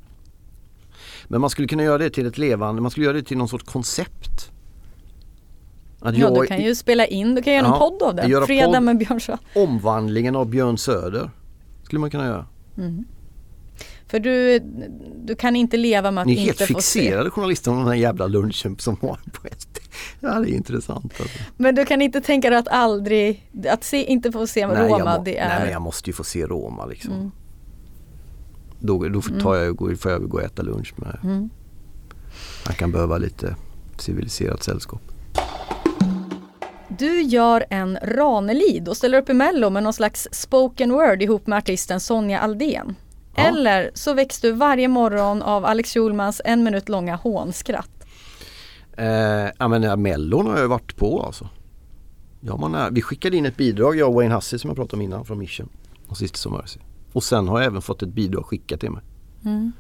[1.29, 3.49] Men man skulle kunna göra det till ett levande, man skulle göra det till någon
[3.49, 4.53] sorts koncept.
[6.01, 8.15] Att Ja, du jag- kan ju spela in, du kan göra en Ja, podd av
[8.15, 8.27] det.
[8.27, 8.83] göra Fredag podd.
[8.83, 9.39] med Björn Söder.
[9.55, 11.31] Omvandlingen av Björn Söder
[11.85, 12.47] skulle man kunna göra.
[12.79, 13.05] Mm.
[14.07, 14.59] För du,
[15.25, 17.01] du kan inte leva med att Ni är helt inte få se.
[17.01, 19.79] fixerade journalister om den här jävla lunchen som var på SD.
[20.21, 21.39] Ja det är intressant alltså.
[21.57, 25.19] Men du kan inte tänka dig att aldrig, att se, inte få se Roma, jag
[25.19, 25.49] må, det är...
[25.49, 27.13] nej men jag måste ju få se Roma liksom.
[27.13, 27.31] Mm.
[28.81, 31.19] Då, då tar jag, går- får jag gå och äta lunch med.
[31.23, 31.51] Mm.
[32.65, 33.57] Han kan behöva lite
[33.99, 35.03] civiliserat sällskap.
[36.99, 41.47] Du gör en Ranelid och ställer upp i Mello med någon slags spoken word ihop
[41.47, 42.97] med artisten Sonja Aldén.
[43.37, 43.43] Ja.
[43.43, 47.91] Eller så väcks du varje morgon av Alex Schulmans en minut långa hånskratt.
[48.97, 49.07] Eh,
[49.59, 51.49] ja men ja, Mellon har jag varit på alltså.
[52.41, 54.97] Ja, man är, vi skickade in ett bidrag, jag och Wayne Hussey som jag pratade
[54.97, 55.69] om innan från Mission.
[56.09, 56.81] Och Sisters of Mercy.
[57.13, 59.03] Och sen har jag även fått ett bidrag skickat till mig.
[59.45, 59.73] Mm.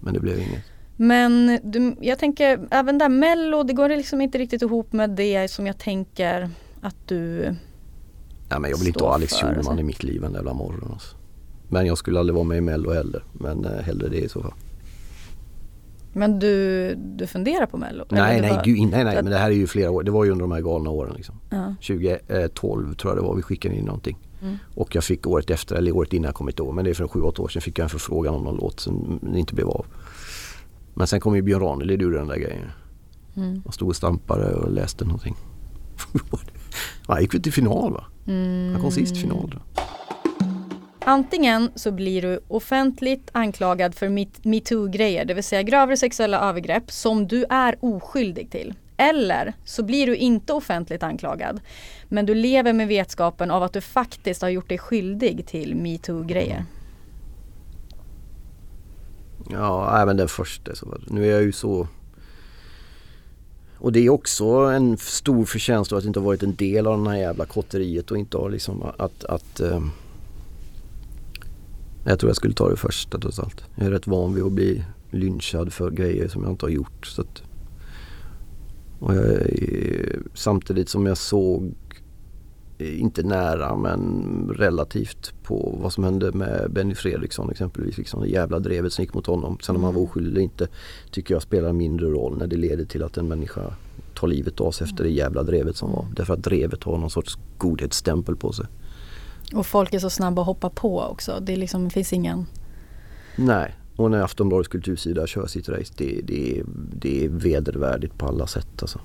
[0.00, 0.64] Men det blev inget.
[1.02, 5.50] Men du, jag tänker även där Mello, det går liksom inte riktigt ihop med det
[5.50, 7.54] som jag tänker att du...
[8.48, 9.78] Ja, men jag vill inte ha Alex Schulman alltså.
[9.78, 11.16] i mitt liv en jävla morgon alltså.
[11.68, 13.24] Men jag skulle aldrig vara med i Mello heller.
[13.32, 14.52] Men eh, hellre det i så fall.
[16.12, 18.04] Men du, du funderar på Mello?
[18.08, 20.02] Nej nej, var- gud, nej nej men det här är ju flera år.
[20.02, 21.34] Det var ju under de här galna åren liksom.
[21.50, 21.74] Ja.
[21.86, 24.18] 2012 tror jag det var vi skickade in någonting.
[24.42, 24.56] Mm.
[24.74, 26.94] Och jag fick året efter, eller året innan jag kommer inte ihåg, men det är
[26.94, 29.86] för 7-8 år sedan fick jag en förfrågan om någon låt som inte blev av.
[30.94, 32.70] Men sen kom ju Björn Ranelid ur den där grejen.
[33.36, 33.62] Mm.
[33.64, 35.36] Jag stod och stampade och läste någonting.
[37.06, 38.04] Han gick väl till final va?
[38.26, 38.72] Mm.
[38.72, 39.60] Han kom sist i final.
[41.04, 44.08] Antingen så blir du offentligt anklagad för
[44.48, 48.74] metoo-grejer, det vill säga grövre sexuella övergrepp som du är oskyldig till.
[48.96, 51.60] Eller så blir du inte offentligt anklagad,
[52.08, 56.64] men du lever med vetskapen av att du faktiskt har gjort dig skyldig till metoo-grejer.
[59.52, 60.74] Ja, även den första.
[60.74, 60.98] Så.
[61.06, 61.88] Nu är jag ju så...
[63.78, 67.06] Och det är också en stor förtjänst att inte ha varit en del av den
[67.06, 69.24] här jävla kotteriet och inte ha liksom att...
[69.24, 69.80] att eh,
[72.04, 73.64] jag tror jag skulle ta det första trots allt.
[73.74, 77.06] Jag är rätt van vid att bli lynchad för grejer som jag inte har gjort.
[77.06, 77.42] Så att,
[79.00, 81.74] och jag, är- samtidigt som jag såg,
[82.80, 84.24] inte nära men
[84.56, 87.98] relativt på vad som hände med Benny Fredriksson exempelvis.
[87.98, 89.58] Liksom det jävla drevet som gick mot honom.
[89.62, 90.68] Sen om han var oskyldig eller inte
[91.10, 93.60] tycker jag spelar mindre roll när det leder till att en människa
[94.14, 96.06] tar livet av sig efter det jävla drevet som var.
[96.16, 98.66] Därför att drevet har någon sorts godhetsstämpel på sig.
[99.54, 101.38] Och folk är så snabba att hoppa på också.
[101.42, 102.46] Det liksom, finns ingen...
[103.36, 106.64] Nej, och när Aftonbladets kultursida kör sitt race det, det, är-
[107.00, 109.00] det är vedervärdigt på alla sätt alltså.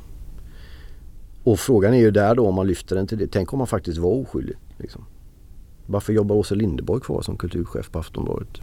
[1.46, 3.28] Och frågan är ju där då om man lyfter den till det.
[3.28, 4.56] Tänk om man faktiskt var oskyldig.
[4.78, 5.06] Liksom.
[5.86, 8.62] Varför jobbar Åsa Linderborg kvar som kulturchef på Aftonbladet?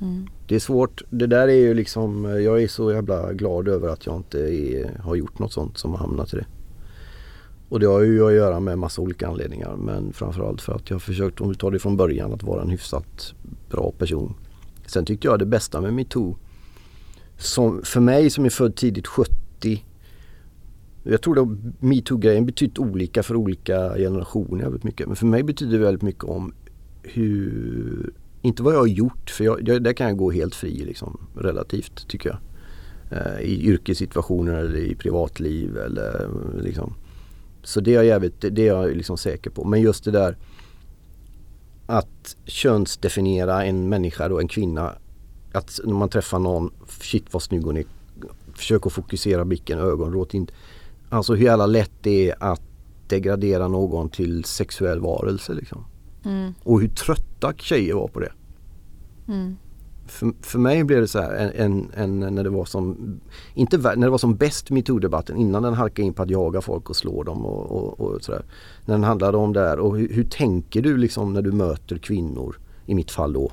[0.00, 0.26] Mm.
[0.48, 1.02] Det är svårt.
[1.10, 5.00] Det där är ju liksom, jag är så jävla glad över att jag inte är,
[5.00, 6.46] har gjort något sånt som har hamnat i det.
[7.68, 10.94] Och det har ju att göra med massa olika anledningar men framförallt för att jag
[10.94, 13.34] har försökt, om vi tar det från början, att vara en hyfsat
[13.70, 14.34] bra person.
[14.86, 16.36] Sen tyckte jag det bästa med metoo,
[17.38, 19.84] som för mig som är född tidigt 70
[21.10, 21.48] jag tror att
[21.80, 25.06] metoo-grejen betytt olika för olika generationer väldigt mycket.
[25.06, 26.54] Men för mig betyder det väldigt mycket om
[27.02, 30.84] hur, inte vad jag har gjort för jag, jag, där kan jag gå helt fri
[30.84, 32.38] liksom, relativt tycker jag.
[33.10, 36.28] Eh, I yrkessituationer eller i privatliv eller
[36.62, 36.94] liksom.
[37.62, 39.64] Så det är jag jävligt, det är jag liksom säker på.
[39.64, 40.36] Men just det där
[41.86, 44.92] att könsdefiniera en människa då, en kvinna.
[45.52, 47.84] Att när man träffar någon, shit vad snygg hon är.
[48.54, 50.54] Försök att fokusera blicken, ögonråt inte.
[51.08, 52.62] Alltså hur jävla lätt det är att
[53.08, 55.84] degradera någon till sexuell varelse liksom.
[56.24, 56.54] Mm.
[56.62, 58.32] Och hur trötta tjejer var på det.
[59.28, 59.56] Mm.
[60.06, 62.96] För, för mig blev det så här en, en, en när det var som,
[63.54, 66.90] inte när det var som bäst metoo-debatten innan den halkade in på att jaga folk
[66.90, 68.44] och slå dem och, och, och sådär.
[68.84, 71.98] När den handlade om det här och hur, hur tänker du liksom när du möter
[71.98, 73.52] kvinnor, i mitt fall då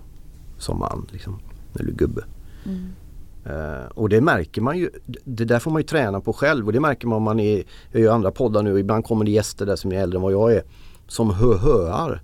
[0.57, 1.39] som man, liksom,
[1.73, 2.23] när du är gubbe.
[2.65, 2.87] Mm.
[3.45, 4.89] Eh, och det märker man ju,
[5.23, 7.63] det där får man ju träna på själv och det märker man om man är,
[7.91, 10.21] jag gör andra poddar nu och ibland kommer det gäster där som är äldre än
[10.21, 10.63] vad jag är
[11.07, 12.21] som hö-höar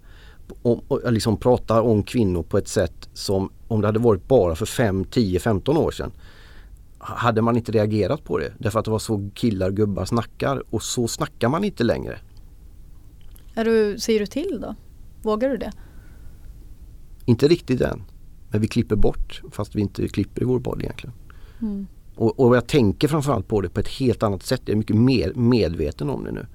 [0.61, 4.55] om, och liksom pratar om kvinnor på ett sätt som om det hade varit bara
[4.55, 6.11] för 5, 10, 15 år sedan
[6.99, 10.84] hade man inte reagerat på det därför att det var så killar gubbar snackar och
[10.84, 12.20] så snackar man inte längre.
[13.55, 14.76] Är du, säger du till då?
[15.22, 15.72] Vågar du det?
[17.26, 18.03] Inte riktigt än.
[18.51, 21.13] Men vi klipper bort fast vi inte klipper i vår podd egentligen.
[21.61, 21.87] Mm.
[22.15, 24.61] Och, och jag tänker framförallt på det på ett helt annat sätt.
[24.65, 26.45] Jag är mycket mer medveten om det nu.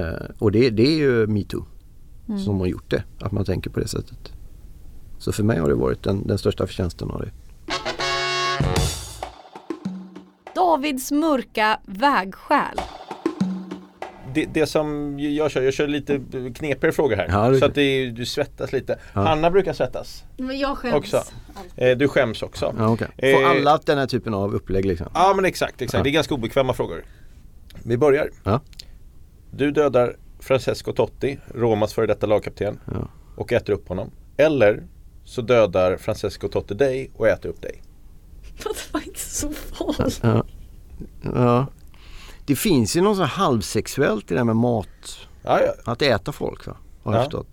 [0.00, 1.64] Eh, och det, det är ju metoo
[2.28, 2.40] Mm.
[2.40, 3.04] som har gjort det.
[3.20, 4.32] Att man tänker på det sättet.
[5.18, 7.30] Så för mig har det varit den, den största förtjänsten av det.
[10.54, 12.78] Davids mörka vägskäl.
[14.34, 16.20] Det, det som jag kör, jag kör lite
[16.54, 17.28] knepigare frågor här.
[17.28, 18.98] Ja, det- så att det, du svettas lite.
[19.12, 19.20] Ja.
[19.20, 20.94] Hanna brukar svettas Men jag skäms.
[20.94, 21.22] också.
[21.76, 22.74] Eh, du skäms också.
[22.78, 23.08] Ja, okay.
[23.32, 25.06] Får Eh, alla den här typen av upplägg liksom?
[25.14, 25.98] Ja men exakt, exakt.
[25.98, 26.02] Ja.
[26.04, 27.04] det är ganska obekväma frågor.
[27.84, 28.30] Vi börjar.
[28.44, 28.60] Ja.
[29.50, 33.08] Du dödar Francesco Totti, Romas före detta lagkapten Ja.
[33.36, 34.10] och äter upp honom.
[34.36, 34.82] Eller
[35.24, 37.82] så dödar Francesco Totti dig och äter upp dig.
[38.62, 40.20] Det var inte så farligt.
[41.24, 41.66] Ja.
[42.42, 42.46] Ja.
[42.46, 44.88] Det finns ju något så halvsexuellt i det här med mat.
[45.42, 45.92] Ja, ja.
[45.92, 46.76] Att äta folk va?
[47.02, 47.24] Har jag Ja.
[47.24, 47.46] förstått.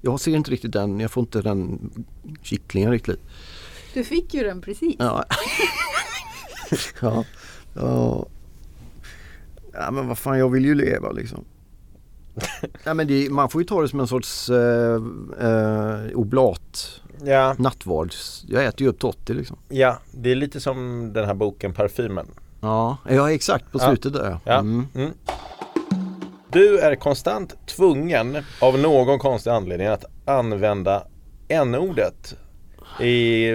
[0.00, 1.90] Jag ser inte riktigt den, jag får inte den
[2.42, 3.20] kittlingen riktigt.
[3.94, 4.94] Du fick ju den precis.
[4.98, 5.24] Ja.
[7.00, 7.24] ja.
[7.74, 8.26] ja.
[9.72, 11.44] Ja men vad fan jag vill ju leva liksom.
[12.84, 14.94] Nej men det, man får ju ta det som en sorts eh,
[15.40, 17.54] eh, oblat Ja.
[17.58, 18.44] nattvards.
[18.48, 19.56] Jag äter ju upp Totti liksom.
[19.68, 22.26] ja, det är lite som den här boken Parfymen.
[22.64, 23.86] Ja, ja exakt på Ja.
[23.86, 24.40] slutet där ja.
[24.44, 24.58] Ja.
[24.58, 24.86] Mm.
[24.94, 25.10] Mm.
[26.52, 31.02] Du är konstant tvungen av någon konstig anledning att använda
[31.48, 32.34] n-ordet
[33.00, 33.50] i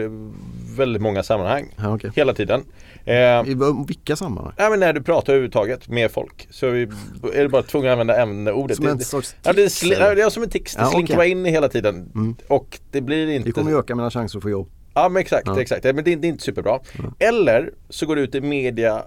[0.78, 1.76] väldigt många sammanhang.
[1.78, 2.12] Ja, okej.
[2.16, 2.64] Hela tiden.
[3.06, 3.58] Eh, I
[3.88, 4.54] vilka sammanhang?
[4.58, 8.22] Ja men när du pratar överhuvudtaget med folk så är du bara tvungen att använda
[8.22, 8.78] ämneordet.
[8.78, 10.88] Som en sorts ja, det, är tics, ja, det är som en tics, det Ja,
[10.88, 12.12] slinker bara in hela tiden.
[12.16, 12.36] Mm.
[12.48, 13.50] Och det blir inte...
[13.50, 14.70] Det kommer öka mina chanser att få jobb.
[14.94, 15.62] Ja men exakt, Ja.
[15.62, 15.84] exakt.
[15.84, 16.80] Men det, det är inte superbra.
[17.20, 19.04] Eller så går du ut i media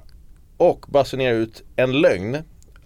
[0.57, 2.37] och basunerar ut en lögn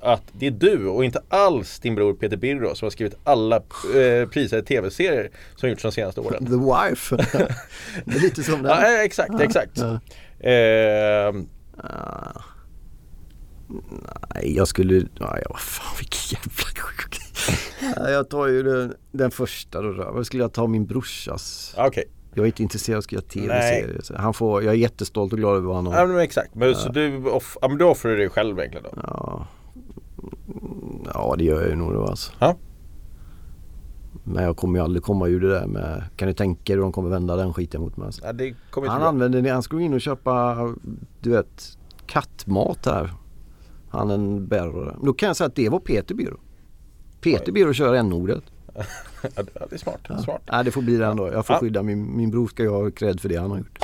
[0.00, 3.56] att det är du och inte alls din bror Peter Birro som har skrivit alla
[3.56, 6.46] eh, prisade tv-serier som gjorts de senaste åren.
[6.46, 6.52] The
[6.90, 7.16] wife.
[8.04, 8.72] det är lite som den.
[8.80, 9.72] Ja, eh, exakt, exakt.
[9.78, 10.00] Ja.
[10.50, 11.34] Eh,
[11.78, 12.42] Ah.
[14.34, 14.94] Nej, jag skulle...
[14.94, 19.92] Nej, vad fan vilken jävla Jag tar ju den, den första då.
[19.92, 21.74] Vad skulle jag ta min brorsas?
[21.78, 22.04] Okej,
[22.36, 24.18] Jag är inte intresserad av att skriva tv-serier.
[24.18, 25.94] Han får, jag är jättestolt och glad över vad han har.
[25.94, 26.54] ja, men exakt.
[26.54, 29.02] Men, så du, off, ja, men du offrar dig själv egentligen då?
[29.02, 29.46] Ja.
[31.14, 32.32] ja, det gör jag ju nog då alltså.
[32.38, 32.56] Ja.
[34.24, 36.04] Men jag kommer ju aldrig komma ur det där med...
[36.16, 38.06] Kan du tänka dig hur de kommer vända den skiten mot mig?
[38.06, 38.24] Alltså.
[38.24, 40.56] Ja, det kommer Han använde det, han skulle in och köpa
[41.20, 43.12] du vet kattmat här.
[43.88, 44.96] Han en bärare.
[45.02, 46.40] Då kan jag säga att det var Peter Biro.
[47.20, 48.44] Peter Biro kör n-ordet.
[49.36, 50.00] Ja, det- ja, är smart.
[50.24, 50.42] smart.
[50.52, 51.32] Nej det får bli det ändå.
[51.32, 51.60] Jag får Ja.
[51.60, 53.78] skydda min, min bror ska jag ha cred för det han har gjort.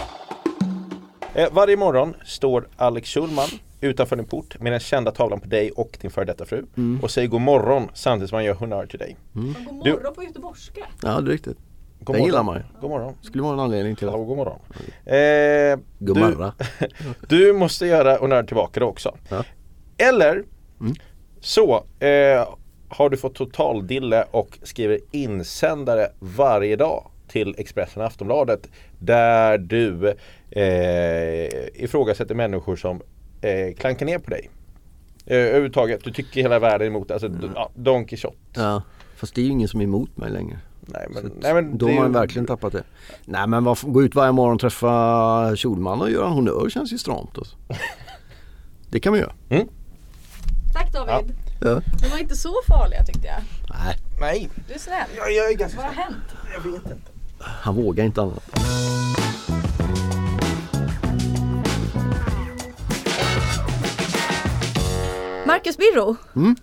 [1.34, 3.48] Eh, varje morgon står Alex Schulman
[3.80, 7.00] utanför din port med den kända tavlan på dig och din före detta fru Mm.
[7.02, 9.16] och säger god morgon samtidigt som han gör honnör till dig.
[9.32, 9.44] God
[9.84, 10.80] Du- morgon på göteborgska.
[11.02, 11.56] Ja det är riktigt.
[12.00, 12.26] God Det morgon.
[12.26, 12.62] gillar man ju.
[12.80, 13.14] God morgon.
[13.22, 14.24] Skulle vara en anledning till Ja, det.
[14.24, 14.58] god morgon.
[15.04, 16.52] Eh, God du, morgon.
[17.28, 19.16] du måste göra honnör tillbaka då också.
[19.28, 19.44] Ja.
[19.98, 20.44] Eller
[20.80, 20.94] Mm.
[21.40, 22.48] så eh,
[22.96, 28.68] har du fått total dille och skriver insändare varje dag till Expressen och Aftonbladet
[28.98, 30.08] där du
[30.50, 33.00] eh, ifrågasätter människor som
[33.40, 34.50] eh, klankar ner på dig.
[35.26, 37.50] Eh, överhuvudtaget, du tycker hela världen är emot alltså, Mm.
[37.54, 38.36] ja, Don Quijote.
[38.54, 38.82] Ja.
[39.16, 40.58] Fast det är ju ingen som är emot mig längre.
[40.86, 42.82] Nej men, Så att nej, men Då har man ju- verkligen tappat det.
[43.24, 46.92] Nej men varför, gå ut varje morgon och träffa Schulman och göra en honnör känns
[46.92, 47.56] ju stramt alltså.
[48.90, 49.32] Det kan man göra.
[50.74, 51.10] Tack David.
[51.38, 51.51] Ja.
[51.62, 53.42] De var inte så farliga tyckte jag.
[53.70, 55.08] Nej, Nej, Du är snäll.
[55.16, 56.16] jag, jag är ganska Vad har hänt?
[56.54, 57.10] Jag vet inte.
[57.38, 58.42] han vågar inte annat.
[65.46, 66.16] Marcus Birro.
[66.36, 66.56] Mm.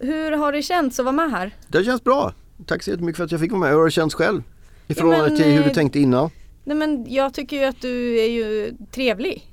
[0.00, 1.50] Hur har det känts att vara med här?
[1.68, 2.32] Det känns bra.
[2.66, 3.70] Tack så jättemycket för att jag fick vara med.
[3.70, 4.42] Hur har det känts själv?
[4.86, 6.30] I förhållande men, till hur du eh, tänkte innan.
[6.64, 9.52] Nej men jag tycker ju att du är ju trevlig.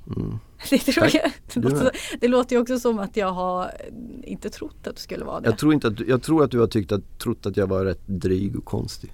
[0.70, 1.14] Det, tror Tack.
[1.14, 1.32] jag.
[1.54, 1.90] Det, låter,
[2.20, 3.70] det låter ju också som att jag har
[4.22, 5.48] inte trott att du skulle vara det.
[5.48, 7.84] Jag tror, inte att, jag tror att du har tyckt att, trott att jag var
[7.84, 9.12] rätt dryg och konstig.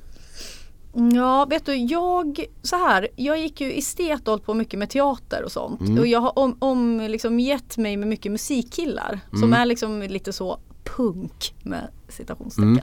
[1.15, 5.45] Ja, vet du, jag, så här, jag gick ju estet och på mycket med teater
[5.45, 5.81] och sånt.
[5.81, 5.99] Mm.
[5.99, 9.53] Och jag har om, om liksom gett mig med mycket musikkillar som Mm.
[9.61, 12.81] är liksom lite så punk med citationstecken.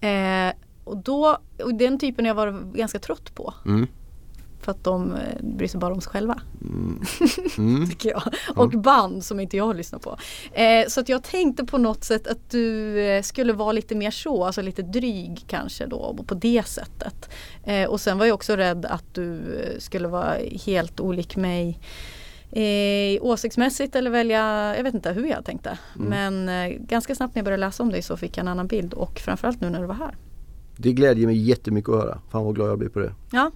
[0.00, 0.48] Mm.
[0.48, 3.54] Eh, och, då, och den typen har jag varit ganska trött på.
[4.64, 4.66] Mm.
[4.66, 6.40] För att de eh, bryr sig bara om sig själva.
[7.58, 7.86] Mm.
[7.90, 8.22] tycker jag.
[8.56, 10.16] Och band som inte jag lyssnar på.
[10.52, 14.10] Eh, så att jag tänkte på något sätt att du eh, skulle vara lite mer
[14.10, 17.30] så, alltså lite dryg kanske då på det sättet.
[17.64, 20.34] Eh, och sen var jag också rädd att du eh, skulle vara
[20.66, 21.78] helt olik mig
[22.54, 25.78] eh, åsiktsmässigt eller välja, jag vet inte hur jag tänkte.
[25.94, 28.66] Men eh, ganska snabbt när jag började läsa om dig så fick jag en annan
[28.66, 30.16] bild och framförallt nu när du var här.
[30.76, 32.18] Det glädjer mig jättemycket att höra.
[32.30, 33.12] Fan vad glad jag blir på det.
[33.32, 33.50] Ja,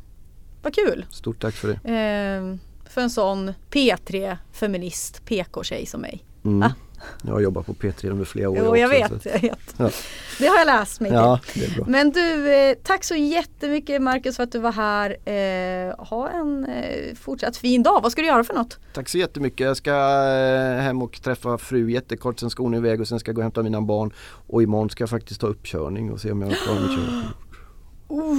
[0.62, 1.06] vad kul!
[1.11, 1.74] Stort tack för det.
[1.94, 2.56] Eh,
[2.90, 6.24] för en sån P3 feminist PK-tjej som mig.
[6.44, 6.61] Mm.
[6.61, 6.74] Va?
[7.22, 9.74] Jag har jobbat på P3 under flera år Jo, jag också, vet, så jag vet.
[9.76, 9.90] Ja.
[10.38, 11.62] Det har jag läst mig Ja, till.
[11.62, 11.84] det är bra.
[11.88, 15.11] Men du, eh, tack så jättemycket Marcus för att du var här.
[15.11, 18.00] Eh, ha en eh, fortsatt fin dag.
[18.02, 18.78] Vad ska du göra för något?
[18.92, 19.61] Tack så jättemycket.
[19.66, 19.92] Jag ska
[20.80, 23.44] hem och träffa fru jättekort, sen ska hon iväg och sen ska jag gå och
[23.44, 24.12] hämta mina barn.
[24.46, 27.34] Och imorgon ska jag faktiskt ta uppkörning och se om jag klarar mitt körkort.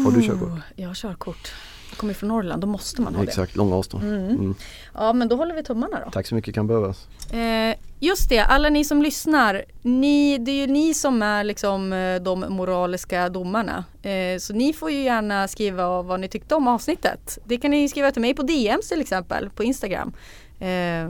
[0.05, 0.59] Har du körkort?
[0.76, 1.51] Jag har körkort.
[1.98, 4.04] Kommer från Norrland, då måste man ha Exakt, långa avstånd.
[4.04, 4.30] Mm.
[4.30, 4.54] Mm.
[4.54, 4.66] det.
[4.94, 6.12] Ja men då håller vi tummarna då.
[6.12, 7.08] Tack så mycket kan behövas.
[7.32, 9.66] Eh, just det, alla ni som lyssnar.
[9.82, 13.86] Ni, det är ju ni som är liksom eh, de moraliska domarna.
[14.02, 17.38] Eh, så ni får ju gärna skriva vad ni tyckte om avsnittet.
[17.46, 20.14] Det kan ni skriva till mig på DMs till exempel på Instagram.
[20.60, 21.10] Eh,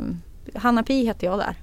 [0.56, 1.56] Hanna Pi heter jag där.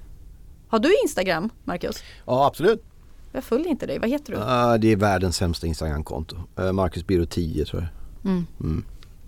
[0.69, 2.03] Har du Instagram Marcus?
[2.27, 2.85] Ja absolut.
[3.33, 4.39] Jag följer inte dig, vad heter du?
[4.39, 6.37] Ah, det är världens sämsta Instagramkonto.
[6.61, 7.91] Uh, Marcus Biro 10 tror jag.
[8.31, 8.47] Mm.
[8.61, 8.85] Mm.